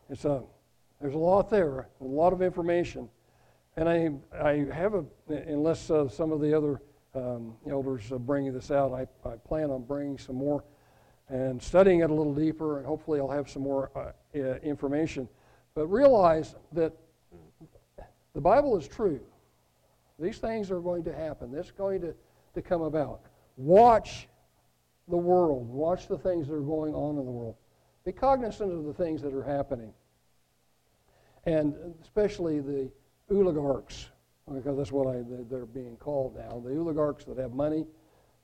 it's 0.09 0.25
a, 0.25 0.43
there's 1.01 1.15
a 1.15 1.19
lot 1.19 1.51
there, 1.51 1.89
a 2.01 2.05
lot 2.05 2.33
of 2.33 2.41
information. 2.41 3.09
And 3.77 3.89
I, 3.89 4.11
I 4.41 4.67
have 4.73 4.95
a, 4.95 5.05
unless 5.29 5.91
uh, 5.91 6.09
some 6.09 6.33
of 6.33 6.41
the 6.41 6.57
other 6.57 6.81
um, 7.15 7.55
elders 7.69 8.13
are 8.13 8.19
bringing 8.19 8.53
this 8.53 8.71
out, 8.71 8.93
I, 8.93 9.07
I 9.29 9.37
plan 9.37 9.71
on 9.71 9.83
bringing 9.83 10.19
some 10.19 10.37
more 10.37 10.65
and 11.29 11.63
studying 11.63 12.01
it 12.01 12.11
a 12.11 12.15
little 12.15 12.35
deeper, 12.35 12.79
and 12.79 12.87
hopefully 12.87 13.21
I'll 13.21 13.31
have 13.31 13.49
some 13.49 13.63
more 13.63 13.91
uh, 13.95 14.39
information. 14.63 15.29
But 15.75 15.87
realize 15.87 16.57
that 16.73 16.93
the 18.35 18.41
Bible 18.41 18.77
is 18.77 18.89
true. 18.89 19.21
These 20.19 20.39
things 20.39 20.71
are 20.71 20.81
going 20.81 21.05
to 21.05 21.15
happen. 21.15 21.53
This 21.53 21.67
is 21.67 21.73
going 21.73 22.01
to, 22.01 22.15
to 22.55 22.63
come 22.63 22.83
about. 22.83 23.23
Watch 23.61 24.27
the 25.07 25.19
world. 25.19 25.69
Watch 25.69 26.09
the 26.09 26.17
things 26.17 26.49
that 26.49 26.55
are 26.55 26.63
going 26.63 26.95
on 26.95 27.19
in 27.19 27.27
the 27.27 27.31
world. 27.31 27.57
Be 28.07 28.13
cognizant 28.13 28.73
of 28.73 28.85
the 28.85 28.95
things 28.95 29.21
that 29.21 29.35
are 29.35 29.43
happening. 29.43 29.93
And 31.45 31.75
especially 32.01 32.61
the 32.61 32.91
oligarchs, 33.31 34.09
because 34.51 34.79
that's 34.79 34.91
what 34.91 35.15
I, 35.15 35.21
they're 35.51 35.67
being 35.67 35.99
called 35.99 36.37
now. 36.37 36.63
The 36.65 36.79
oligarchs 36.79 37.25
that 37.27 37.37
have 37.37 37.53
money, 37.53 37.85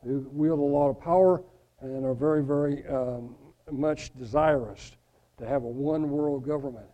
who 0.04 0.28
wield 0.30 0.58
a 0.58 0.62
lot 0.62 0.90
of 0.90 1.00
power, 1.00 1.42
and 1.80 2.04
are 2.04 2.12
very, 2.12 2.44
very 2.44 2.86
um, 2.86 3.34
much 3.72 4.14
desirous 4.18 4.98
to 5.38 5.46
have 5.46 5.62
a 5.62 5.66
one 5.66 6.10
world 6.10 6.46
government. 6.46 6.88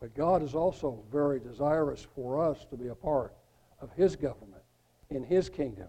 But 0.00 0.12
God 0.16 0.42
is 0.42 0.56
also 0.56 1.04
very 1.12 1.38
desirous 1.38 2.04
for 2.16 2.42
us 2.42 2.66
to 2.70 2.76
be 2.76 2.88
a 2.88 2.96
part 2.96 3.32
of 3.80 3.92
His 3.92 4.16
government 4.16 4.64
in 5.10 5.22
His 5.22 5.48
kingdom 5.48 5.86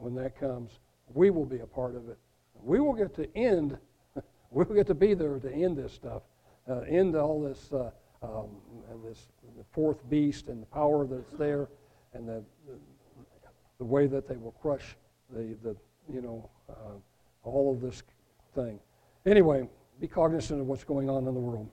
when 0.00 0.14
that 0.14 0.38
comes, 0.38 0.80
we 1.12 1.30
will 1.30 1.44
be 1.44 1.60
a 1.60 1.66
part 1.66 1.94
of 1.94 2.08
it. 2.08 2.18
We 2.62 2.80
will 2.80 2.94
get 2.94 3.14
to 3.16 3.36
end, 3.36 3.76
we 4.50 4.64
will 4.64 4.74
get 4.74 4.86
to 4.88 4.94
be 4.94 5.14
there 5.14 5.38
to 5.38 5.52
end 5.52 5.76
this 5.76 5.92
stuff, 5.92 6.22
uh, 6.68 6.80
end 6.80 7.16
all 7.16 7.40
this, 7.42 7.70
uh, 7.72 7.90
um, 8.22 8.48
this 9.04 9.28
the 9.56 9.64
fourth 9.72 10.08
beast 10.08 10.48
and 10.48 10.62
the 10.62 10.66
power 10.66 11.06
that's 11.06 11.32
there, 11.32 11.68
and 12.12 12.28
the, 12.28 12.44
the, 12.66 12.78
the 13.78 13.84
way 13.84 14.06
that 14.06 14.28
they 14.28 14.36
will 14.36 14.52
crush 14.52 14.96
the, 15.30 15.56
the 15.62 15.76
you 16.12 16.20
know, 16.20 16.48
uh, 16.68 16.98
all 17.44 17.72
of 17.72 17.80
this 17.80 18.02
thing. 18.54 18.78
Anyway, 19.26 19.68
be 20.00 20.06
cognizant 20.06 20.60
of 20.60 20.66
what's 20.66 20.84
going 20.84 21.08
on 21.08 21.26
in 21.26 21.34
the 21.34 21.40
world. 21.40 21.68